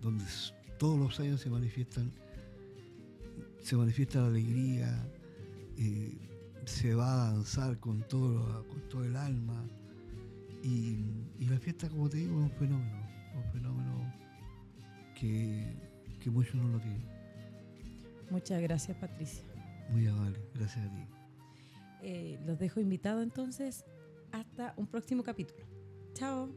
donde 0.01 0.25
todos 0.77 0.99
los 0.99 1.19
años 1.19 1.41
se 1.41 1.49
manifiestan, 1.49 2.11
se 3.61 3.75
manifiesta 3.75 4.19
la 4.19 4.27
alegría, 4.27 5.07
eh, 5.77 6.15
se 6.65 6.93
va 6.93 7.29
a 7.29 7.31
danzar 7.31 7.79
con 7.79 8.07
todo, 8.07 8.67
con 8.67 8.81
todo 8.89 9.05
el 9.05 9.15
alma. 9.15 9.65
Y, 10.61 10.97
la 11.39 11.59
fiesta, 11.59 11.89
como 11.89 12.09
te 12.09 12.17
digo, 12.17 12.39
es 12.39 12.51
un 12.51 12.57
fenómeno, 12.57 13.07
un 13.35 13.51
fenómeno 13.51 14.13
que, 15.19 15.75
que 16.19 16.29
muchos 16.29 16.55
no 16.55 16.67
lo 16.69 16.79
tienen. 16.79 17.12
Muchas 18.33 18.63
gracias, 18.63 18.97
Patricia. 18.97 19.43
Muy 19.91 20.07
amable, 20.07 20.39
gracias 20.55 20.87
a 20.87 20.89
ti. 20.89 21.05
Eh, 22.01 22.39
los 22.47 22.57
dejo 22.57 22.79
invitados 22.79 23.21
entonces 23.21 23.85
hasta 24.31 24.73
un 24.75 24.87
próximo 24.87 25.21
capítulo. 25.21 25.67
Chao. 26.15 26.49